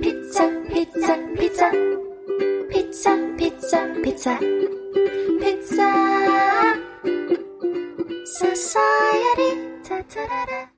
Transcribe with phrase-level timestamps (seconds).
[0.00, 1.70] Pizza, Pizza, Pizza.
[2.68, 4.38] Pizza, Pizza, Pizza.
[5.40, 5.88] Pizza.
[8.24, 9.50] Society.
[9.82, 10.68] Ta -ta -da -da.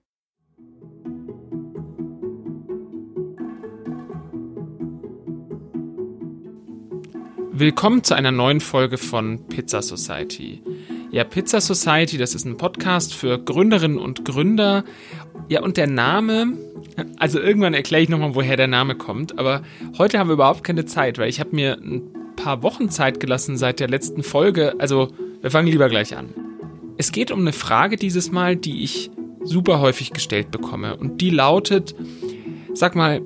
[7.53, 10.63] Willkommen zu einer neuen Folge von Pizza Society.
[11.11, 14.85] Ja, Pizza Society, das ist ein Podcast für Gründerinnen und Gründer.
[15.49, 16.57] Ja, und der Name,
[17.17, 19.63] also irgendwann erkläre ich nochmal, woher der Name kommt, aber
[19.99, 22.03] heute haben wir überhaupt keine Zeit, weil ich habe mir ein
[22.37, 24.75] paar Wochen Zeit gelassen seit der letzten Folge.
[24.79, 25.09] Also,
[25.41, 26.31] wir fangen lieber gleich an.
[26.97, 29.11] Es geht um eine Frage dieses Mal, die ich
[29.43, 30.97] super häufig gestellt bekomme.
[30.97, 31.95] Und die lautet,
[32.75, 33.23] sag mal,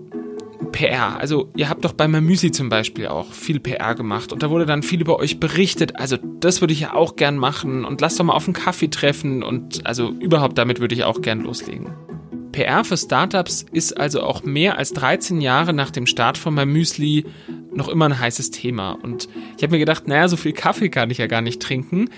[0.73, 1.19] PR.
[1.19, 4.67] Also ihr habt doch bei Mamüsi zum Beispiel auch viel PR gemacht und da wurde
[4.67, 5.97] dann viel über euch berichtet.
[5.97, 8.89] Also das würde ich ja auch gern machen und lasst doch mal auf einen Kaffee
[8.89, 11.93] treffen und also überhaupt damit würde ich auch gern loslegen.
[12.55, 17.27] PR für Startups ist also auch mehr als 13 Jahre nach dem Start von Mamüsli
[17.75, 18.93] noch immer ein heißes Thema.
[18.93, 22.11] Und ich habe mir gedacht, naja, so viel Kaffee kann ich ja gar nicht trinken.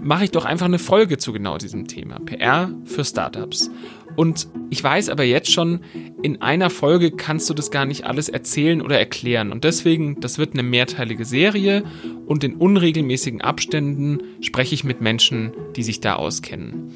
[0.00, 2.18] Mache ich doch einfach eine Folge zu genau diesem Thema.
[2.20, 3.70] PR für Startups.
[4.16, 5.80] Und ich weiß aber jetzt schon,
[6.22, 9.52] in einer Folge kannst du das gar nicht alles erzählen oder erklären.
[9.52, 11.84] Und deswegen, das wird eine mehrteilige Serie
[12.24, 16.94] und in unregelmäßigen Abständen spreche ich mit Menschen, die sich da auskennen.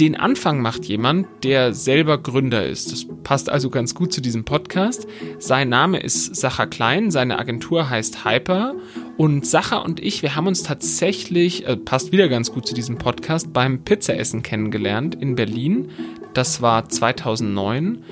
[0.00, 2.90] Den Anfang macht jemand, der selber Gründer ist.
[2.90, 5.06] Das passt also ganz gut zu diesem Podcast.
[5.38, 8.74] Sein Name ist Sacha Klein, seine Agentur heißt Hyper
[9.16, 12.98] und Sacha und ich, wir haben uns tatsächlich, äh, passt wieder ganz gut zu diesem
[12.98, 15.90] Podcast, beim Pizzaessen kennengelernt in Berlin.
[16.32, 18.02] Das war 2009.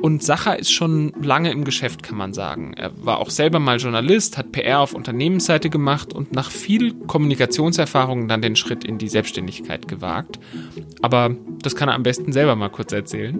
[0.00, 2.72] Und Sacha ist schon lange im Geschäft, kann man sagen.
[2.74, 8.28] Er war auch selber mal Journalist, hat PR auf Unternehmensseite gemacht und nach viel Kommunikationserfahrung
[8.28, 10.38] dann den Schritt in die Selbstständigkeit gewagt.
[11.02, 13.38] Aber das kann er am besten selber mal kurz erzählen.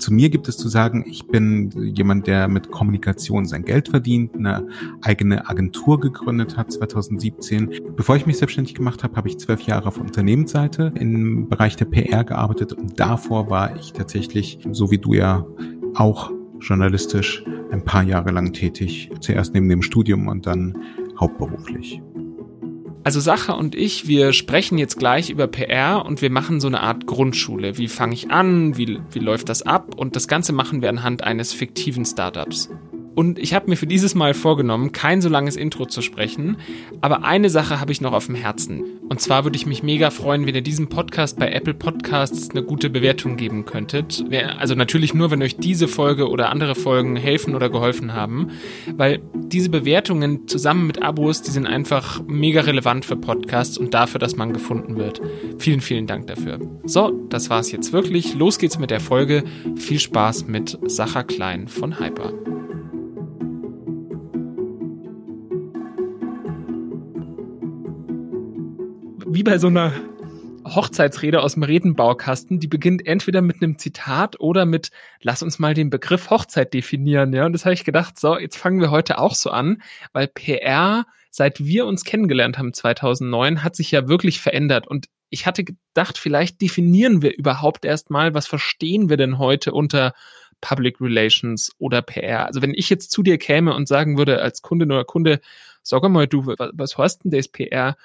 [0.00, 4.34] Zu mir gibt es zu sagen, ich bin jemand, der mit Kommunikation sein Geld verdient,
[4.34, 4.66] eine
[5.02, 7.94] eigene Agentur gegründet hat 2017.
[7.96, 11.84] Bevor ich mich selbstständig gemacht habe, habe ich zwölf Jahre auf Unternehmensseite im Bereich der
[11.84, 15.44] PR gearbeitet und davor war ich tatsächlich, so wie du ja
[15.94, 16.30] auch
[16.60, 19.10] journalistisch, ein paar Jahre lang tätig.
[19.20, 20.78] Zuerst neben dem Studium und dann
[21.18, 22.00] hauptberuflich.
[23.02, 26.80] Also Sacha und ich, wir sprechen jetzt gleich über PR und wir machen so eine
[26.80, 27.78] Art Grundschule.
[27.78, 28.76] Wie fange ich an?
[28.76, 29.94] Wie, wie läuft das ab?
[29.96, 32.68] Und das Ganze machen wir anhand eines fiktiven Startups.
[33.14, 36.56] Und ich habe mir für dieses Mal vorgenommen, kein so langes Intro zu sprechen,
[37.00, 38.84] aber eine Sache habe ich noch auf dem Herzen.
[39.08, 42.62] Und zwar würde ich mich mega freuen, wenn ihr diesem Podcast bei Apple Podcasts eine
[42.62, 44.24] gute Bewertung geben könntet.
[44.58, 48.52] Also natürlich nur, wenn euch diese Folge oder andere Folgen helfen oder geholfen haben,
[48.94, 54.20] weil diese Bewertungen zusammen mit Abos, die sind einfach mega relevant für Podcasts und dafür,
[54.20, 55.20] dass man gefunden wird.
[55.58, 56.60] Vielen, vielen Dank dafür.
[56.84, 58.34] So, das war's jetzt wirklich.
[58.34, 59.42] Los geht's mit der Folge.
[59.76, 62.32] Viel Spaß mit Sacha Klein von Hyper.
[69.40, 69.94] Wie bei so einer
[70.66, 74.90] Hochzeitsrede aus dem Redenbaukasten, die beginnt entweder mit einem Zitat oder mit
[75.22, 77.46] lass uns mal den Begriff Hochzeit definieren, ja.
[77.46, 79.80] Und das habe ich gedacht, so, jetzt fangen wir heute auch so an,
[80.12, 85.46] weil PR, seit wir uns kennengelernt haben 2009, hat sich ja wirklich verändert und ich
[85.46, 90.12] hatte gedacht, vielleicht definieren wir überhaupt erstmal, was verstehen wir denn heute unter
[90.60, 92.44] Public Relations oder PR?
[92.44, 95.40] Also wenn ich jetzt zu dir käme und sagen würde als Kundin oder Kunde,
[95.82, 97.96] sag mal, du, was, was hast denn das PR?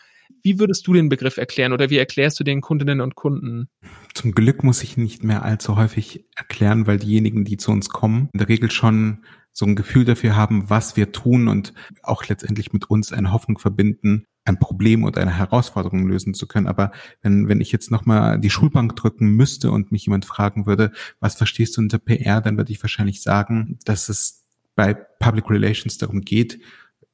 [0.45, 3.67] Wie würdest du den Begriff erklären oder wie erklärst du den Kundinnen und Kunden?
[4.13, 8.29] Zum Glück muss ich nicht mehr allzu häufig erklären, weil diejenigen, die zu uns kommen,
[8.31, 11.73] in der Regel schon so ein Gefühl dafür haben, was wir tun und
[12.03, 16.67] auch letztendlich mit uns eine Hoffnung verbinden, ein Problem oder eine Herausforderung lösen zu können.
[16.67, 16.91] Aber
[17.23, 21.33] wenn, wenn ich jetzt nochmal die Schulbank drücken müsste und mich jemand fragen würde, was
[21.33, 24.45] verstehst du unter PR, dann würde ich wahrscheinlich sagen, dass es
[24.75, 26.59] bei Public Relations darum geht,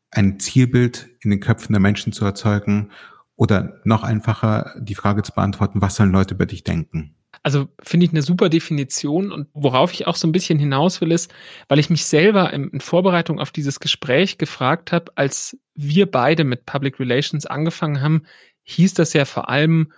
[0.10, 2.90] ein Zielbild in den Köpfen der Menschen zu erzeugen
[3.42, 7.16] oder noch einfacher die Frage zu beantworten, was sollen Leute über dich denken?
[7.42, 11.12] Also finde ich eine super Definition und worauf ich auch so ein bisschen hinaus will,
[11.12, 11.34] ist,
[11.68, 16.68] weil ich mich selber in, Vorbereitung auf dieses Gespräch gefragt habe, als wir beide mit
[16.68, 18.28] Public Relations angefangen haben,
[18.62, 19.92] hieß das ja vor allem,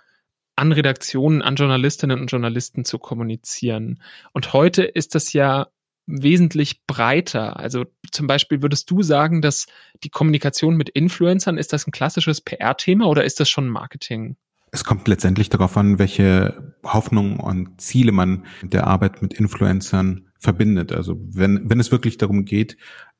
[0.56, 4.00] an Redaktionen, an Journalistinnen und Journalisten zu kommunizieren.
[4.32, 5.66] Und heute ist das ja
[6.06, 7.58] wesentlich breiter.
[7.58, 9.66] Also zum Beispiel würdest du sagen, dass
[10.02, 14.36] die Kommunikation mit Influencern, ist das ein klassisches PR-Thema oder ist das schon Marketing?
[14.70, 20.28] Es kommt letztendlich darauf an, welche Hoffnungen und Ziele man mit der Arbeit mit Influencern
[20.38, 20.92] verbindet.
[20.92, 22.76] Also wenn, wenn es wirklich darum geht,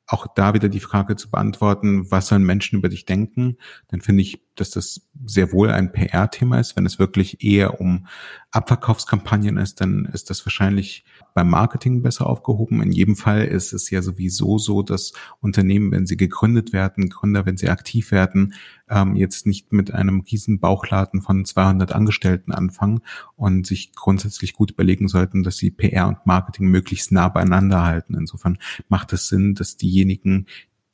[0.07, 4.21] auch da wieder die Frage zu beantworten, was sollen Menschen über dich denken, dann finde
[4.21, 6.75] ich, dass das sehr wohl ein PR-Thema ist.
[6.75, 8.05] Wenn es wirklich eher um
[8.51, 11.05] Abverkaufskampagnen ist, dann ist das wahrscheinlich
[11.35, 12.81] beim Marketing besser aufgehoben.
[12.81, 15.11] In jedem Fall ist es ja sowieso so, dass
[15.41, 18.53] Unternehmen, wenn sie gegründet werden, Gründer, wenn sie aktiv werden,
[18.89, 23.01] ähm, jetzt nicht mit einem riesen Bauchladen von 200 Angestellten anfangen
[23.35, 28.15] und sich grundsätzlich gut überlegen sollten, dass sie PR und Marketing möglichst nah beieinander halten.
[28.15, 30.45] Insofern macht es Sinn, dass diejenigen,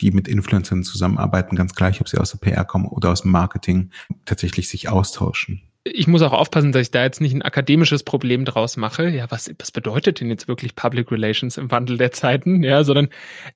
[0.01, 3.31] die mit Influencern zusammenarbeiten, ganz gleich, ob sie aus der PR kommen oder aus dem
[3.31, 3.91] Marketing,
[4.25, 8.45] tatsächlich sich austauschen ich muss auch aufpassen, dass ich da jetzt nicht ein akademisches Problem
[8.45, 9.09] draus mache.
[9.09, 12.63] Ja, was, was bedeutet denn jetzt wirklich Public Relations im Wandel der Zeiten?
[12.63, 13.09] Ja, sondern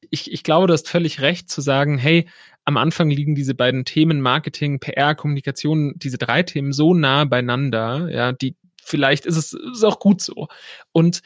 [0.09, 2.27] ich, ich glaube, du hast völlig recht zu sagen, hey,
[2.63, 8.09] am Anfang liegen diese beiden Themen Marketing, PR, Kommunikation, diese drei Themen so nah beieinander,
[8.11, 10.47] ja, die vielleicht ist es ist auch gut so.
[10.91, 11.21] Und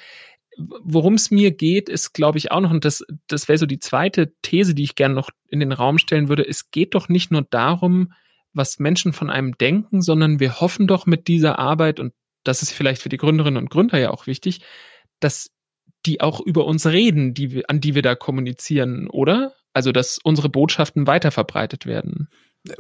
[0.83, 3.79] worum es mir geht, ist, glaube ich, auch noch, und das, das wäre so die
[3.79, 7.31] zweite These, die ich gerne noch in den Raum stellen würde, es geht doch nicht
[7.31, 8.11] nur darum,
[8.59, 12.13] was Menschen von einem denken, sondern wir hoffen doch mit dieser Arbeit, und
[12.43, 14.61] das ist vielleicht für die Gründerinnen und Gründer ja auch wichtig,
[15.19, 15.49] dass
[16.05, 19.53] die auch über uns reden, die wir, an die wir da kommunizieren, oder?
[19.73, 22.27] Also, dass unsere Botschaften weiterverbreitet werden.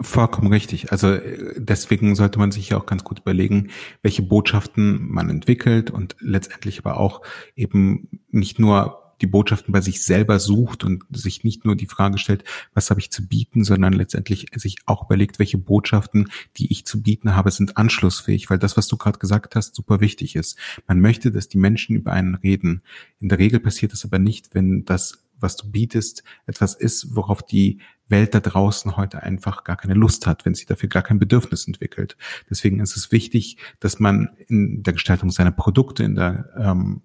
[0.01, 0.91] Vollkommen richtig.
[0.91, 1.17] Also
[1.55, 3.69] deswegen sollte man sich ja auch ganz gut überlegen,
[4.01, 7.21] welche Botschaften man entwickelt und letztendlich aber auch
[7.55, 12.17] eben nicht nur die Botschaften bei sich selber sucht und sich nicht nur die Frage
[12.17, 12.43] stellt,
[12.73, 17.01] was habe ich zu bieten, sondern letztendlich sich auch überlegt, welche Botschaften, die ich zu
[17.01, 20.57] bieten habe, sind anschlussfähig, weil das, was du gerade gesagt hast, super wichtig ist.
[20.87, 22.81] Man möchte, dass die Menschen über einen reden.
[23.19, 27.43] In der Regel passiert das aber nicht, wenn das was du bietest, etwas ist, worauf
[27.43, 31.19] die Welt da draußen heute einfach gar keine Lust hat, wenn sie dafür gar kein
[31.19, 32.17] Bedürfnis entwickelt.
[32.49, 37.01] Deswegen ist es wichtig, dass man in der Gestaltung seiner Produkte, in der ähm,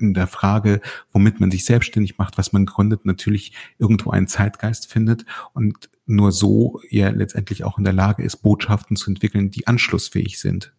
[0.00, 0.80] in der Frage,
[1.12, 6.32] womit man sich selbstständig macht, was man gründet, natürlich irgendwo einen Zeitgeist findet und nur
[6.32, 10.72] so ja letztendlich auch in der Lage ist, Botschaften zu entwickeln, die anschlussfähig sind.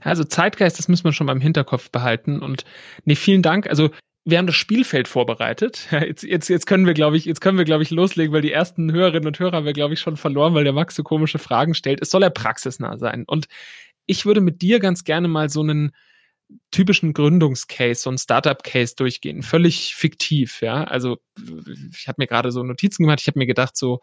[0.00, 2.40] Also Zeitgeist, das müssen wir schon beim Hinterkopf behalten.
[2.40, 2.64] Und
[3.04, 3.66] nee, vielen Dank.
[3.68, 3.90] Also
[4.24, 5.88] wir haben das Spielfeld vorbereitet.
[5.90, 8.52] Jetzt, jetzt, jetzt können wir, glaube ich, jetzt können wir, glaube ich, loslegen, weil die
[8.52, 11.38] ersten Hörerinnen und Hörer haben wir, glaube ich, schon verloren, weil der Max so komische
[11.38, 12.00] Fragen stellt.
[12.00, 13.24] Es soll ja praxisnah sein.
[13.26, 13.46] Und
[14.06, 15.92] ich würde mit dir ganz gerne mal so einen
[16.70, 19.42] typischen Gründungscase, so ein Startup-Case durchgehen.
[19.42, 20.84] Völlig fiktiv, ja.
[20.84, 21.18] Also
[21.96, 24.00] ich habe mir gerade so Notizen gemacht, ich habe mir gedacht, so,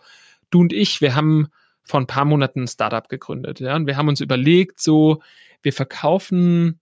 [0.50, 1.48] du und ich, wir haben
[1.84, 5.22] vor ein paar Monaten ein Startup gegründet, ja, und wir haben uns überlegt, so,
[5.62, 6.80] wir verkaufen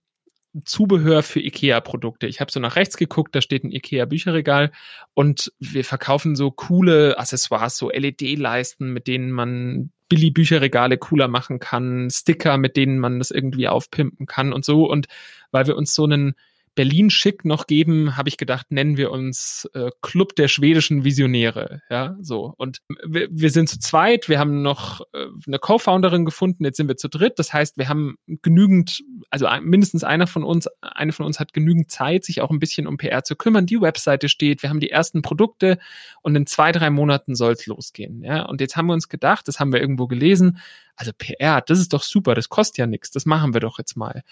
[0.64, 2.26] Zubehör für IKEA-Produkte.
[2.26, 4.72] Ich habe so nach rechts geguckt, da steht ein IKEA-Bücherregal
[5.14, 12.10] und wir verkaufen so coole Accessoires, so LED-Leisten, mit denen man Billy-Bücherregale cooler machen kann,
[12.10, 14.90] Sticker, mit denen man das irgendwie aufpimpen kann und so.
[14.90, 15.06] Und
[15.52, 16.34] weil wir uns so einen
[16.74, 21.82] Berlin schick noch geben, habe ich gedacht, nennen wir uns äh, Club der schwedischen Visionäre.
[21.90, 22.54] Ja, so.
[22.56, 26.88] Und wir, wir sind zu zweit, wir haben noch äh, eine Co-Founderin gefunden, jetzt sind
[26.88, 27.38] wir zu dritt.
[27.38, 31.90] Das heißt, wir haben genügend, also mindestens einer von uns, eine von uns hat genügend
[31.90, 33.66] Zeit, sich auch ein bisschen um PR zu kümmern.
[33.66, 35.78] Die Webseite steht, wir haben die ersten Produkte
[36.22, 38.22] und in zwei, drei Monaten soll es losgehen.
[38.22, 40.58] Ja, und jetzt haben wir uns gedacht, das haben wir irgendwo gelesen,
[40.94, 43.96] also PR, das ist doch super, das kostet ja nichts, das machen wir doch jetzt
[43.96, 44.22] mal.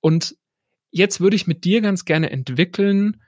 [0.00, 0.34] Und
[0.90, 3.20] jetzt würde ich mit dir ganz gerne entwickeln,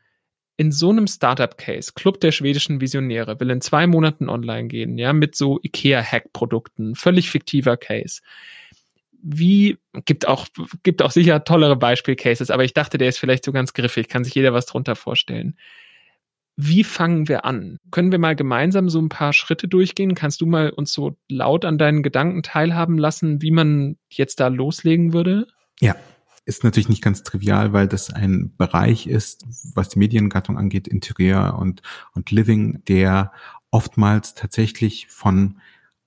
[0.57, 5.13] in so einem Startup-Case, Club der schwedischen Visionäre, will in zwei Monaten online gehen, ja,
[5.13, 8.21] mit so IKEA-Hack-Produkten, völlig fiktiver Case.
[9.23, 10.47] Wie, gibt auch,
[10.83, 14.25] gibt auch sicher tollere Beispiel-Cases, aber ich dachte, der ist vielleicht so ganz griffig, kann
[14.25, 15.57] sich jeder was drunter vorstellen.
[16.57, 17.79] Wie fangen wir an?
[17.91, 20.15] Können wir mal gemeinsam so ein paar Schritte durchgehen?
[20.15, 24.49] Kannst du mal uns so laut an deinen Gedanken teilhaben lassen, wie man jetzt da
[24.49, 25.47] loslegen würde?
[25.81, 25.97] Ja,
[26.45, 29.45] ist natürlich nicht ganz trivial, weil das ein Bereich ist,
[29.75, 31.83] was die Mediengattung angeht, Interieur und,
[32.15, 33.33] und Living, der
[33.71, 35.61] oftmals tatsächlich von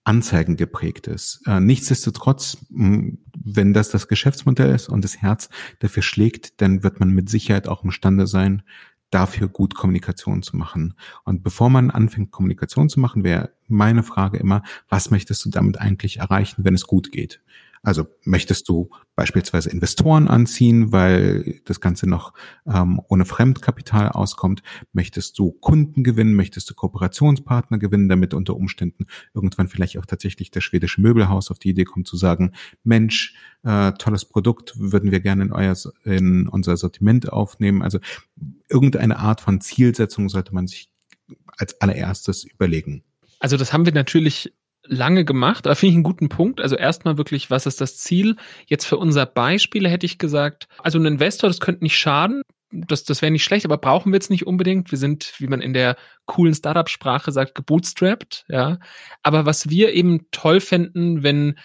[0.03, 1.41] Anzeigen geprägt ist.
[1.47, 5.49] Äh, nichtsdestotrotz, wenn das das Geschäftsmodell ist und das Herz
[5.79, 8.61] dafür schlägt, dann wird man mit Sicherheit auch imstande sein,
[9.09, 10.93] dafür gut Kommunikation zu machen.
[11.23, 15.79] Und bevor man anfängt, Kommunikation zu machen, wäre meine Frage immer, was möchtest du damit
[15.79, 17.41] eigentlich erreichen, wenn es gut geht?
[17.85, 22.33] Also möchtest du beispielsweise Investoren anziehen, weil das Ganze noch
[22.65, 24.63] ähm, ohne Fremdkapital auskommt?
[24.91, 26.33] Möchtest du Kunden gewinnen?
[26.33, 31.59] Möchtest du Kooperationspartner gewinnen, damit unter Umständen irgendwann vielleicht auch tatsächlich das schwedische Möbelhaus auf
[31.59, 35.75] die Idee kommt zu sagen, Mensch, äh, tolles Produkt, würden wir gerne in, euer,
[36.05, 37.83] in unser Sortiment aufnehmen.
[37.83, 37.99] Also
[38.67, 40.89] irgendeine Art von Zielsetzung sollte man sich
[41.57, 43.03] als allererstes überlegen.
[43.39, 44.53] Also das haben wir natürlich
[44.87, 46.61] lange gemacht, aber finde ich einen guten Punkt.
[46.61, 48.35] Also erstmal wirklich, was ist das Ziel?
[48.67, 52.41] Jetzt für unser Beispiel hätte ich gesagt, also ein Investor, das könnte nicht schaden.
[52.71, 54.91] Das, das wäre nicht schlecht, aber brauchen wir jetzt nicht unbedingt.
[54.91, 58.79] Wir sind, wie man in der coolen Startup-Sprache sagt, gebootstrapped, ja.
[59.23, 61.57] Aber was wir eben toll fänden, wenn,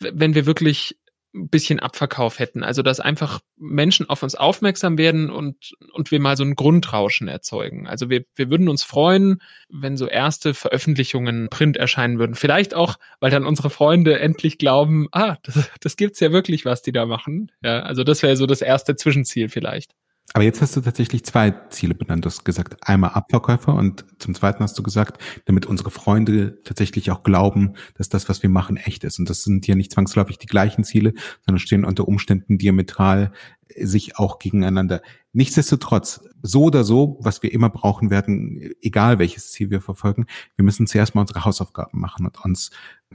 [0.00, 0.98] wenn wir wirklich
[1.34, 2.62] ein bisschen Abverkauf hätten.
[2.62, 7.28] Also dass einfach Menschen auf uns aufmerksam werden und, und wir mal so ein Grundrauschen
[7.28, 7.86] erzeugen.
[7.86, 12.34] Also wir, wir würden uns freuen, wenn so erste Veröffentlichungen Print erscheinen würden.
[12.36, 16.82] Vielleicht auch, weil dann unsere Freunde endlich glauben, ah, das, das gibt's ja wirklich, was
[16.82, 17.50] die da machen.
[17.62, 19.92] Ja, also das wäre so das erste Zwischenziel vielleicht.
[20.32, 22.24] Aber jetzt hast du tatsächlich zwei Ziele benannt.
[22.24, 27.10] Du hast gesagt, einmal Abverkäufer und zum Zweiten hast du gesagt, damit unsere Freunde tatsächlich
[27.12, 29.20] auch glauben, dass das, was wir machen, echt ist.
[29.20, 31.12] Und das sind ja nicht zwangsläufig die gleichen Ziele,
[31.46, 33.32] sondern stehen unter Umständen diametral
[33.76, 35.02] sich auch gegeneinander.
[35.32, 40.26] Nichtsdestotrotz, so oder so, was wir immer brauchen werden, egal welches Ziel wir verfolgen,
[40.56, 42.70] wir müssen zuerst mal unsere Hausaufgaben machen und uns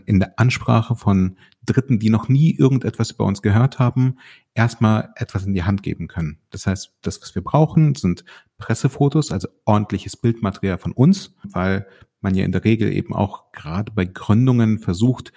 [0.06, 4.18] in der Ansprache von Dritten, die noch nie irgendetwas über uns gehört haben,
[4.54, 6.40] erstmal etwas in die Hand geben können.
[6.50, 8.24] Das heißt, das, was wir brauchen, sind
[8.58, 11.88] Pressefotos, also ordentliches Bildmaterial von uns, weil
[12.22, 15.32] man ja in der Regel eben auch gerade bei Gründungen versucht,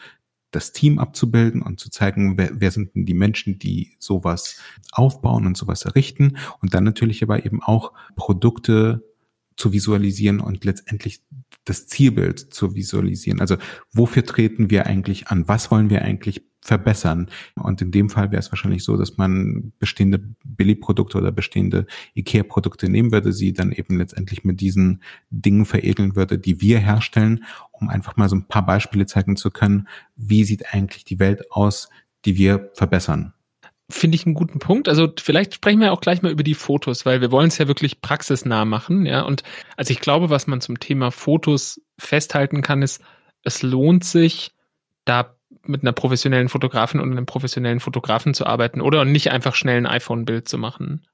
[0.50, 4.60] das Team abzubilden und zu zeigen, wer, wer sind denn die Menschen, die sowas
[4.92, 9.02] aufbauen und sowas errichten und dann natürlich aber eben auch Produkte
[9.56, 11.22] zu visualisieren und letztendlich
[11.64, 13.40] das Zielbild zu visualisieren.
[13.40, 13.56] Also
[13.92, 15.46] wofür treten wir eigentlich an?
[15.48, 17.30] Was wollen wir eigentlich verbessern?
[17.54, 22.88] Und in dem Fall wäre es wahrscheinlich so, dass man bestehende Billigprodukte oder bestehende IKEA-Produkte
[22.88, 27.88] nehmen würde, sie dann eben letztendlich mit diesen Dingen veredeln würde, die wir herstellen, um
[27.88, 31.88] einfach mal so ein paar Beispiele zeigen zu können, wie sieht eigentlich die Welt aus,
[32.24, 33.34] die wir verbessern
[33.92, 34.88] finde ich einen guten Punkt.
[34.88, 37.68] Also vielleicht sprechen wir auch gleich mal über die Fotos, weil wir wollen es ja
[37.68, 39.22] wirklich praxisnah machen, ja.
[39.22, 39.42] Und
[39.76, 43.02] also ich glaube, was man zum Thema Fotos festhalten kann, ist,
[43.44, 44.52] es lohnt sich,
[45.04, 49.78] da mit einer professionellen Fotografin und einem professionellen Fotografen zu arbeiten oder nicht einfach schnell
[49.78, 51.06] ein iPhone-Bild zu machen.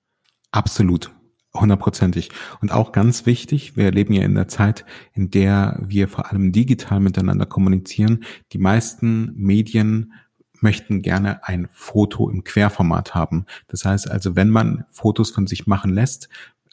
[0.50, 1.10] Absolut.
[1.54, 2.28] Hundertprozentig.
[2.60, 6.52] Und auch ganz wichtig, wir leben ja in der Zeit, in der wir vor allem
[6.52, 8.24] digital miteinander kommunizieren.
[8.52, 10.12] Die meisten Medien
[10.62, 13.46] möchten gerne ein Foto im Querformat haben.
[13.68, 16.28] Das heißt also, wenn man Fotos von sich machen lässt,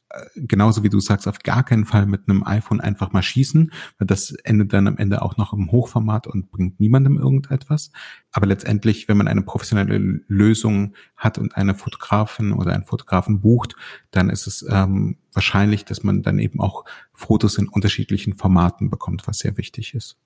[0.10, 3.72] äh, genauso wie du sagst, auf gar keinen Fall mit einem iPhone einfach mal schießen,
[3.98, 7.92] weil das endet dann am Ende auch noch im Hochformat und bringt niemandem irgendetwas.
[8.32, 13.76] Aber letztendlich, wenn man eine professionelle Lösung hat und eine Fotografin oder einen Fotografen bucht,
[14.12, 19.28] dann ist es ähm, wahrscheinlich, dass man dann eben auch Fotos in unterschiedlichen Formaten bekommt,
[19.28, 20.18] was sehr wichtig ist.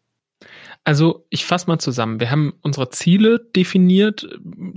[0.83, 2.19] Also ich fasse mal zusammen.
[2.19, 4.27] Wir haben unsere Ziele definiert.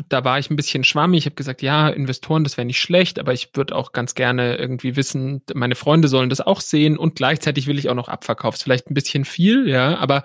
[0.09, 1.19] Da war ich ein bisschen schwammig.
[1.19, 4.57] Ich habe gesagt, ja, Investoren, das wäre nicht schlecht, aber ich würde auch ganz gerne
[4.57, 8.57] irgendwie wissen, meine Freunde sollen das auch sehen und gleichzeitig will ich auch noch Abverkauf.
[8.57, 10.25] Vielleicht ein bisschen viel, ja, aber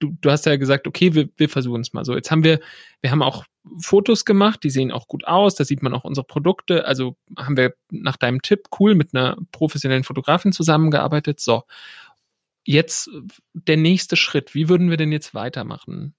[0.00, 2.14] du, du hast ja gesagt, okay, wir, wir versuchen es mal so.
[2.14, 2.60] Jetzt haben wir,
[3.00, 3.44] wir haben auch
[3.80, 6.84] Fotos gemacht, die sehen auch gut aus, da sieht man auch unsere Produkte.
[6.84, 11.38] Also haben wir nach deinem Tipp cool mit einer professionellen Fotografin zusammengearbeitet.
[11.40, 11.62] So
[12.64, 13.10] jetzt
[13.52, 14.54] der nächste Schritt?
[14.54, 16.14] Wie würden wir denn jetzt weitermachen?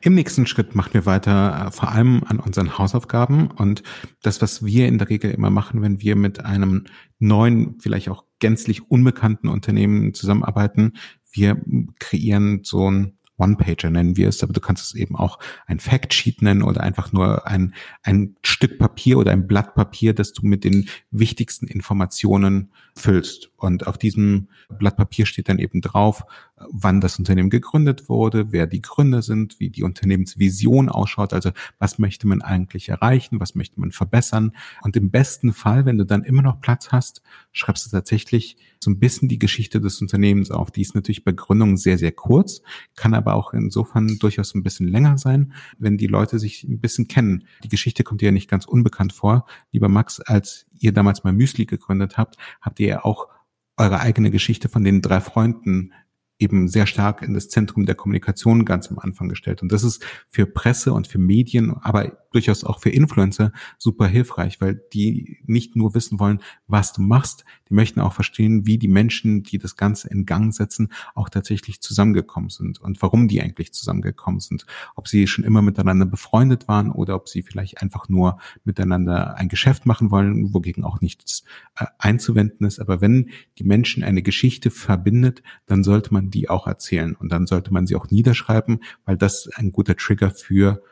[0.00, 3.82] Im nächsten Schritt machen wir weiter äh, vor allem an unseren Hausaufgaben und
[4.22, 6.86] das, was wir in der Regel immer machen, wenn wir mit einem
[7.18, 10.92] neuen, vielleicht auch gänzlich unbekannten Unternehmen zusammenarbeiten,
[11.30, 11.60] wir
[11.98, 16.42] kreieren so ein One-Pager nennen wir es, aber du kannst es eben auch ein Factsheet
[16.42, 20.64] nennen oder einfach nur ein, ein Stück Papier oder ein Blatt Papier, das du mit
[20.64, 23.50] den wichtigsten Informationen füllst.
[23.56, 26.24] Und auf diesem Blatt Papier steht dann eben drauf,
[26.70, 31.98] wann das Unternehmen gegründet wurde, wer die Gründer sind, wie die Unternehmensvision ausschaut, also was
[31.98, 34.52] möchte man eigentlich erreichen, was möchte man verbessern.
[34.82, 37.22] Und im besten Fall, wenn du dann immer noch Platz hast,
[37.58, 40.70] schreibst du tatsächlich so ein bisschen die Geschichte des Unternehmens auf.
[40.70, 42.62] Die ist natürlich bei Gründung sehr, sehr kurz,
[42.96, 47.08] kann aber auch insofern durchaus ein bisschen länger sein, wenn die Leute sich ein bisschen
[47.08, 47.44] kennen.
[47.64, 49.46] Die Geschichte kommt dir ja nicht ganz unbekannt vor.
[49.72, 53.28] Lieber Max, als ihr damals mal Müsli gegründet habt, habt ihr ja auch
[53.76, 55.92] eure eigene Geschichte von den drei Freunden
[56.38, 59.62] eben sehr stark in das Zentrum der Kommunikation ganz am Anfang gestellt.
[59.62, 64.60] Und das ist für Presse und für Medien, aber durchaus auch für Influencer super hilfreich,
[64.60, 68.88] weil die nicht nur wissen wollen, was du machst, die möchten auch verstehen, wie die
[68.88, 73.72] Menschen, die das Ganze in Gang setzen, auch tatsächlich zusammengekommen sind und warum die eigentlich
[73.72, 74.66] zusammengekommen sind.
[74.94, 79.48] Ob sie schon immer miteinander befreundet waren oder ob sie vielleicht einfach nur miteinander ein
[79.48, 81.44] Geschäft machen wollen, wogegen auch nichts
[81.76, 82.78] äh, einzuwenden ist.
[82.78, 87.46] Aber wenn die Menschen eine Geschichte verbindet, dann sollte man die auch erzählen und dann
[87.46, 90.82] sollte man sie auch niederschreiben, weil das ein guter Trigger für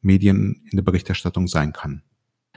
[0.00, 2.02] Medien in der Berichterstattung sein kann.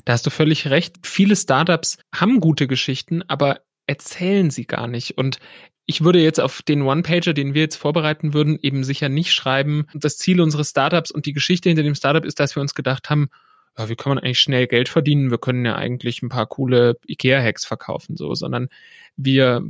[0.06, 0.98] Da hast du völlig recht.
[1.04, 5.18] Viele Startups haben gute Geschichten, aber erzählen sie gar nicht.
[5.18, 5.40] Und
[5.88, 9.88] ich würde jetzt auf den One-Pager, den wir jetzt vorbereiten würden, eben sicher nicht schreiben.
[9.96, 13.10] Das Ziel unseres Startups und die Geschichte hinter dem Startup ist, dass wir uns gedacht
[13.10, 13.30] haben,
[13.76, 15.32] ja, wie kann man eigentlich schnell Geld verdienen?
[15.32, 18.68] Wir können ja eigentlich ein paar coole Ikea-Hacks verkaufen, so, sondern
[19.16, 19.64] wir,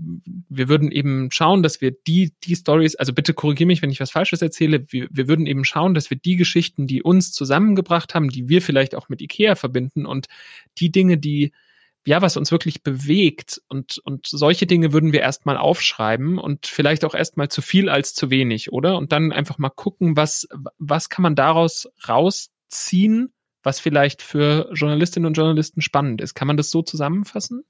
[0.49, 4.01] wir würden eben schauen, dass wir die, die Stories, also bitte korrigiere mich, wenn ich
[4.01, 8.15] was Falsches erzähle, wir, wir würden eben schauen, dass wir die Geschichten, die uns zusammengebracht
[8.15, 10.27] haben, die wir vielleicht auch mit Ikea verbinden und
[10.79, 11.53] die Dinge, die,
[12.09, 17.05] ja, was uns wirklich bewegt und, und solche Dinge würden wir erstmal aufschreiben und vielleicht
[17.05, 18.97] auch erstmal zu viel als zu wenig, oder?
[18.97, 20.47] Und dann einfach mal gucken, was,
[20.79, 26.33] was kann man daraus rausziehen, was vielleicht für Journalistinnen und Journalisten spannend ist.
[26.33, 27.63] Kann man das so zusammenfassen?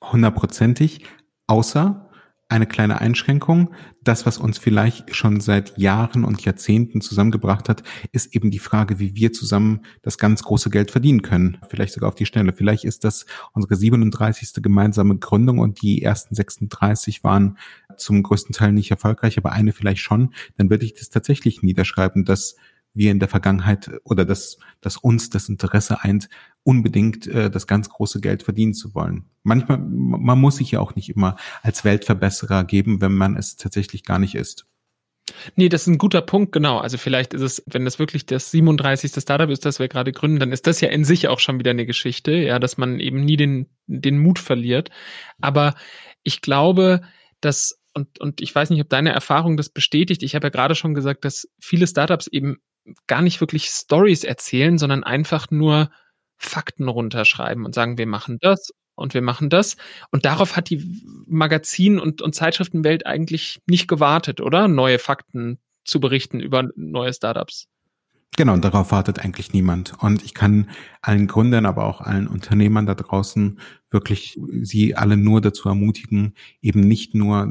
[0.00, 1.04] Hundertprozentig,
[1.48, 2.11] außer
[2.52, 3.74] eine kleine Einschränkung.
[4.04, 7.82] Das, was uns vielleicht schon seit Jahren und Jahrzehnten zusammengebracht hat,
[8.12, 11.58] ist eben die Frage, wie wir zusammen das ganz große Geld verdienen können.
[11.68, 12.52] Vielleicht sogar auf die Schnelle.
[12.52, 14.62] Vielleicht ist das unsere 37.
[14.62, 17.58] gemeinsame Gründung und die ersten 36 waren
[17.96, 20.34] zum größten Teil nicht erfolgreich, aber eine vielleicht schon.
[20.56, 22.56] Dann würde ich das tatsächlich niederschreiben, dass
[22.94, 26.28] wir in der Vergangenheit oder dass, dass uns das Interesse eint,
[26.64, 29.30] unbedingt äh, das ganz große Geld verdienen zu wollen.
[29.42, 34.04] Manchmal, man muss sich ja auch nicht immer als Weltverbesserer geben, wenn man es tatsächlich
[34.04, 34.66] gar nicht ist.
[35.56, 36.78] Nee, das ist ein guter Punkt, genau.
[36.78, 39.12] Also vielleicht ist es, wenn das wirklich das 37.
[39.20, 41.70] Startup ist, das wir gerade gründen, dann ist das ja in sich auch schon wieder
[41.70, 44.90] eine Geschichte, ja, dass man eben nie den, den Mut verliert.
[45.40, 45.74] Aber
[46.22, 47.02] ich glaube,
[47.40, 50.74] dass, und, und ich weiß nicht, ob deine Erfahrung das bestätigt, ich habe ja gerade
[50.74, 52.58] schon gesagt, dass viele Startups eben
[53.06, 55.90] gar nicht wirklich Stories erzählen, sondern einfach nur
[56.36, 59.76] Fakten runterschreiben und sagen, wir machen das und wir machen das.
[60.10, 64.68] Und darauf hat die Magazin- und, und Zeitschriftenwelt eigentlich nicht gewartet, oder?
[64.68, 67.68] Neue Fakten zu berichten über neue Startups.
[68.36, 69.92] Genau, und darauf wartet eigentlich niemand.
[70.02, 70.70] Und ich kann
[71.02, 73.60] allen Gründern, aber auch allen Unternehmern da draußen
[73.90, 77.46] wirklich sie alle nur dazu ermutigen, eben nicht nur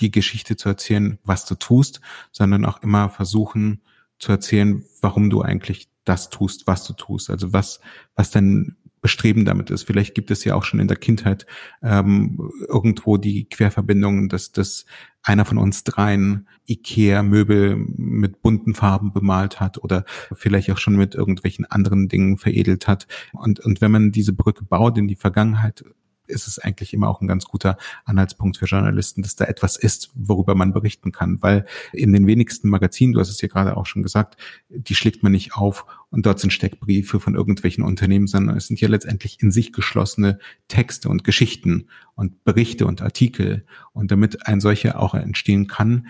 [0.00, 2.00] die Geschichte zu erzählen, was du tust,
[2.32, 3.80] sondern auch immer versuchen,
[4.18, 7.30] zu erzählen, warum du eigentlich das tust, was du tust.
[7.30, 7.80] Also was,
[8.14, 9.84] was dein Bestreben damit ist.
[9.84, 11.46] Vielleicht gibt es ja auch schon in der Kindheit
[11.80, 14.84] ähm, irgendwo die Querverbindung, dass, dass
[15.22, 21.14] einer von uns dreien Ikea-Möbel mit bunten Farben bemalt hat oder vielleicht auch schon mit
[21.14, 23.06] irgendwelchen anderen Dingen veredelt hat.
[23.32, 25.84] Und, und wenn man diese Brücke baut in die Vergangenheit,
[26.28, 30.10] ist es eigentlich immer auch ein ganz guter Anhaltspunkt für Journalisten, dass da etwas ist,
[30.14, 31.42] worüber man berichten kann.
[31.42, 34.36] Weil in den wenigsten Magazinen, du hast es ja gerade auch schon gesagt,
[34.68, 38.80] die schlägt man nicht auf und dort sind Steckbriefe von irgendwelchen Unternehmen, sondern es sind
[38.80, 43.66] ja letztendlich in sich geschlossene Texte und Geschichten und Berichte und Artikel.
[43.92, 46.06] Und damit ein solcher auch entstehen kann,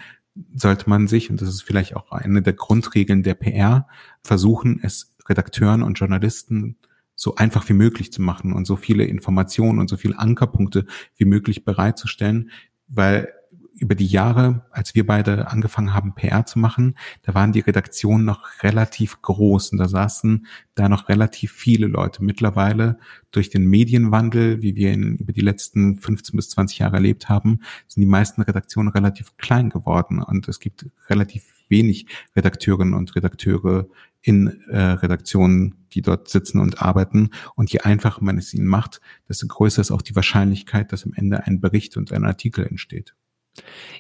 [0.55, 3.89] sollte man sich, und das ist vielleicht auch eine der Grundregeln der PR,
[4.23, 6.77] versuchen, es Redakteuren und Journalisten
[7.17, 11.25] so einfach wie möglich zu machen und so viele Informationen und so viele Ankerpunkte wie
[11.25, 12.51] möglich bereitzustellen,
[12.87, 13.33] weil
[13.79, 18.25] über die Jahre, als wir beide angefangen haben, PR zu machen, da waren die Redaktionen
[18.25, 22.25] noch relativ groß und da saßen da noch relativ viele Leute.
[22.25, 22.99] Mittlerweile
[23.33, 27.61] durch den Medienwandel, wie wir ihn über die letzten 15 bis 20 Jahre erlebt haben,
[27.87, 33.89] sind die meisten Redaktionen relativ klein geworden und es gibt relativ wenig Redakteurinnen und Redakteure
[34.23, 37.31] in äh, Redaktionen, die dort sitzen und arbeiten.
[37.55, 41.15] Und je einfacher man es ihnen macht, desto größer ist auch die Wahrscheinlichkeit, dass am
[41.15, 43.15] Ende ein Bericht und ein Artikel entsteht.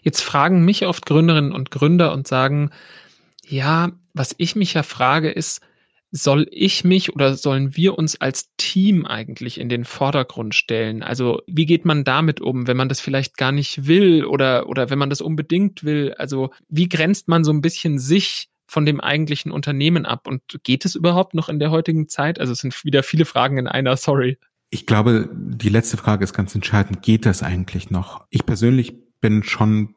[0.02, 2.70] Jetzt fragen mich oft Gründerinnen und Gründer und sagen,
[3.46, 5.60] ja, was ich mich ja frage ist,
[6.16, 11.02] soll ich mich oder sollen wir uns als Team eigentlich in den Vordergrund stellen?
[11.02, 14.90] Also wie geht man damit um, wenn man das vielleicht gar nicht will oder, oder
[14.90, 16.14] wenn man das unbedingt will?
[16.18, 20.26] Also wie grenzt man so ein bisschen sich von dem eigentlichen Unternehmen ab?
[20.26, 22.40] Und geht es überhaupt noch in der heutigen Zeit?
[22.40, 24.38] Also es sind wieder viele Fragen in einer, sorry.
[24.70, 27.02] Ich glaube, die letzte Frage ist ganz entscheidend.
[27.02, 28.26] Geht das eigentlich noch?
[28.30, 29.94] Ich persönlich bin schon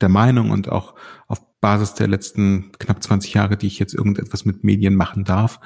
[0.00, 0.94] der Meinung und auch
[1.26, 5.60] auf Basis der letzten knapp 20 Jahre, die ich jetzt irgendetwas mit Medien machen darf,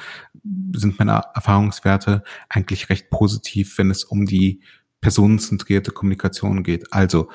[0.75, 4.61] sind meine Erfahrungswerte eigentlich recht positiv, wenn es um die
[5.01, 6.93] personenzentrierte Kommunikation geht.
[6.93, 7.29] Also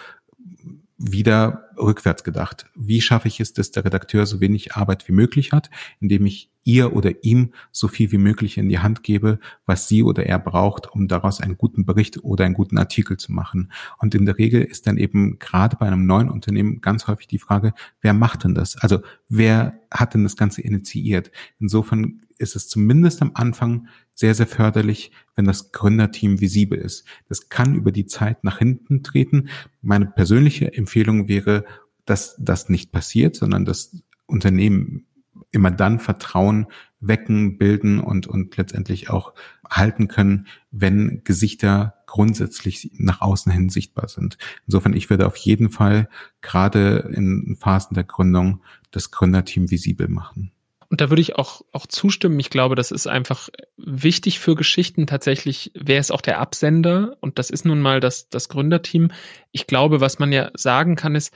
[0.97, 2.65] wieder rückwärts gedacht.
[2.75, 6.49] Wie schaffe ich es, dass der Redakteur so wenig Arbeit wie möglich hat, indem ich
[6.63, 10.37] ihr oder ihm so viel wie möglich in die Hand gebe, was sie oder er
[10.37, 13.71] braucht, um daraus einen guten Bericht oder einen guten Artikel zu machen.
[13.99, 17.39] Und in der Regel ist dann eben gerade bei einem neuen Unternehmen ganz häufig die
[17.39, 18.75] Frage, wer macht denn das?
[18.75, 21.31] Also wer hat denn das Ganze initiiert?
[21.59, 27.05] Insofern ist es zumindest am Anfang sehr, sehr förderlich, wenn das Gründerteam visibel ist.
[27.29, 29.49] Das kann über die Zeit nach hinten treten.
[29.81, 31.65] Meine persönliche Empfehlung wäre,
[32.05, 35.05] dass das nicht passiert, sondern das Unternehmen
[35.51, 36.67] immer dann Vertrauen
[36.99, 39.33] wecken, bilden und, und letztendlich auch
[39.69, 44.37] halten können, wenn Gesichter grundsätzlich nach außen hin sichtbar sind.
[44.65, 46.09] Insofern, ich würde auf jeden Fall
[46.41, 50.51] gerade in Phasen der Gründung das Gründerteam visibel machen.
[50.89, 52.39] Und da würde ich auch, auch zustimmen.
[52.39, 55.05] Ich glaube, das ist einfach wichtig für Geschichten.
[55.05, 57.17] Tatsächlich, wer ist auch der Absender?
[57.19, 59.11] Und das ist nun mal das, das Gründerteam.
[59.51, 61.33] Ich glaube, was man ja sagen kann, ist,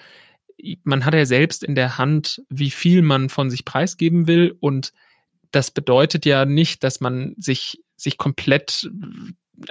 [0.83, 4.55] man hat ja selbst in der Hand, wie viel man von sich preisgeben will.
[4.59, 4.93] Und
[5.51, 8.89] das bedeutet ja nicht, dass man sich, sich komplett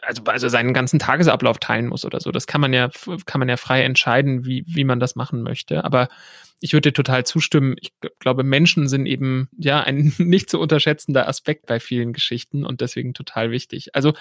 [0.02, 2.30] also, also seinen ganzen Tagesablauf teilen muss oder so.
[2.30, 2.90] Das kann man ja,
[3.24, 5.84] kann man ja frei entscheiden, wie, wie man das machen möchte.
[5.84, 6.08] Aber
[6.62, 7.76] ich würde dir total zustimmen.
[7.80, 12.82] Ich glaube, Menschen sind eben ja ein nicht zu unterschätzender Aspekt bei vielen Geschichten und
[12.82, 13.94] deswegen total wichtig.
[13.94, 14.12] Also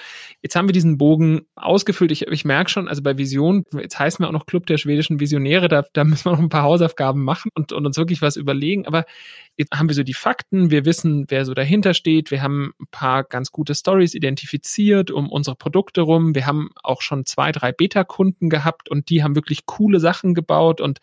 [0.41, 2.11] jetzt haben wir diesen Bogen ausgefüllt.
[2.11, 5.19] Ich, ich merke schon, also bei Vision, jetzt heißt mir auch noch Club der schwedischen
[5.19, 8.37] Visionäre, da, da müssen wir noch ein paar Hausaufgaben machen und, und uns wirklich was
[8.37, 8.85] überlegen.
[8.87, 9.05] Aber
[9.57, 12.87] jetzt haben wir so die Fakten, wir wissen, wer so dahinter steht, wir haben ein
[12.91, 16.35] paar ganz gute Stories identifiziert um unsere Produkte rum.
[16.35, 20.79] Wir haben auch schon zwei, drei Beta-Kunden gehabt und die haben wirklich coole Sachen gebaut
[20.79, 20.99] und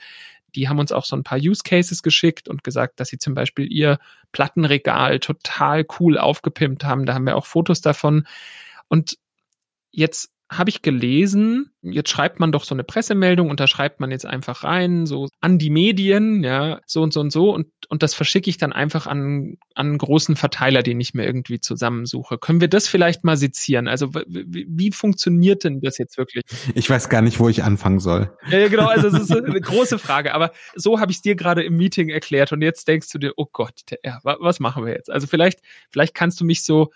[0.54, 3.34] die haben uns auch so ein paar Use Cases geschickt und gesagt, dass sie zum
[3.34, 3.98] Beispiel ihr
[4.32, 7.06] Plattenregal total cool aufgepimpt haben.
[7.06, 8.26] Da haben wir auch Fotos davon.
[8.88, 9.18] Und
[9.90, 14.12] jetzt habe ich gelesen, jetzt schreibt man doch so eine Pressemeldung und da schreibt man
[14.12, 18.04] jetzt einfach rein, so an die Medien, ja, so und so und so und, und
[18.04, 22.38] das verschicke ich dann einfach an, an einen großen Verteiler, den ich mir irgendwie zusammensuche.
[22.38, 23.88] Können wir das vielleicht mal sezieren?
[23.88, 26.44] Also wie, funktioniert denn das jetzt wirklich?
[26.74, 28.30] Ich weiß gar nicht, wo ich anfangen soll.
[28.48, 31.34] Ja, ja genau, also es ist eine große Frage, aber so habe ich es dir
[31.34, 34.92] gerade im Meeting erklärt und jetzt denkst du dir, oh Gott, ja, was machen wir
[34.92, 35.10] jetzt?
[35.10, 35.58] Also vielleicht,
[35.90, 36.92] vielleicht kannst du mich so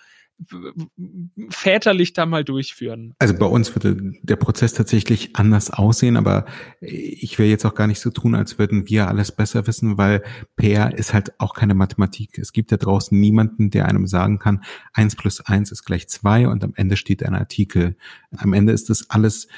[1.48, 3.14] väterlich da mal durchführen?
[3.18, 6.46] Also bei uns würde der Prozess tatsächlich anders aussehen, aber
[6.80, 10.22] ich will jetzt auch gar nicht so tun, als würden wir alles besser wissen, weil
[10.56, 12.38] PR ist halt auch keine Mathematik.
[12.38, 16.48] Es gibt da draußen niemanden, der einem sagen kann, eins plus eins ist gleich zwei
[16.48, 17.96] und am Ende steht ein Artikel.
[18.36, 19.48] Am Ende ist das alles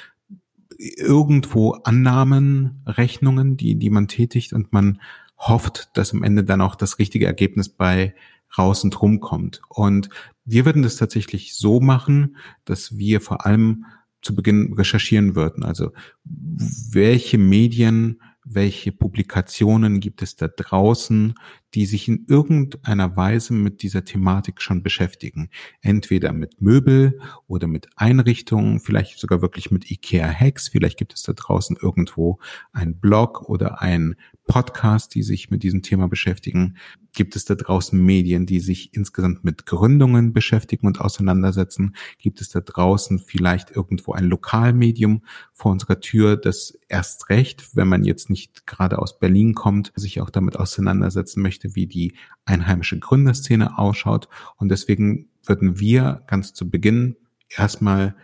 [0.79, 5.01] irgendwo Annahmen, Rechnungen, die, die man tätigt und man
[5.39, 8.15] hofft, dass am Ende dann auch das richtige Ergebnis bei
[8.57, 9.63] raus und rumkommt.
[9.69, 10.09] Und
[10.45, 13.85] wir würden das tatsächlich so machen, dass wir vor allem
[14.23, 15.65] zu Beginn recherchieren würden.
[15.65, 15.93] Also
[16.25, 21.35] welche Medien, welche Publikationen gibt es da draußen,
[21.75, 25.51] die sich in irgendeiner Weise mit dieser Thematik schon beschäftigen.
[25.81, 30.69] Entweder mit Möbel oder mit Einrichtungen, vielleicht sogar wirklich mit IKEA-Hacks.
[30.69, 32.39] Vielleicht gibt es da draußen irgendwo
[32.73, 36.77] ein Blog oder ein Podcast, die sich mit diesem Thema beschäftigen.
[37.15, 41.95] Gibt es da draußen Medien, die sich insgesamt mit Gründungen beschäftigen und auseinandersetzen?
[42.19, 47.89] Gibt es da draußen vielleicht irgendwo ein Lokalmedium vor unserer Tür, das erst recht, wenn
[47.89, 51.62] man jetzt nicht gerade aus Berlin kommt, sich auch damit auseinandersetzen möchte?
[51.63, 54.29] Möchte, wie die einheimische Gründerszene ausschaut.
[54.57, 57.17] Und deswegen würden wir ganz zu Beginn
[57.49, 58.15] erstmal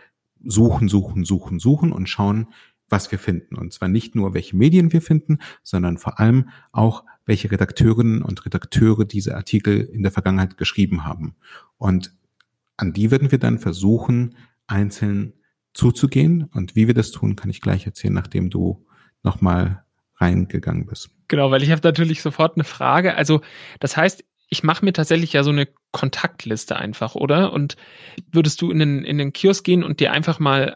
[0.43, 2.47] suchen, suchen, suchen, suchen und schauen,
[2.89, 3.55] was wir finden.
[3.55, 8.45] Und zwar nicht nur, welche Medien wir finden, sondern vor allem auch, welche Redakteurinnen und
[8.45, 11.35] Redakteure diese Artikel in der Vergangenheit geschrieben haben.
[11.77, 12.15] Und
[12.77, 15.33] an die würden wir dann versuchen, einzeln
[15.73, 16.45] zuzugehen.
[16.53, 18.85] Und wie wir das tun, kann ich gleich erzählen, nachdem du
[19.21, 19.83] nochmal
[20.19, 21.09] reingegangen bist.
[21.27, 23.15] Genau, weil ich habe natürlich sofort eine Frage.
[23.15, 23.41] Also
[23.79, 27.53] das heißt, ich mache mir tatsächlich ja so eine Kontaktliste einfach, oder?
[27.53, 27.77] Und
[28.31, 30.75] würdest du in den, in den Kiosk gehen und dir einfach mal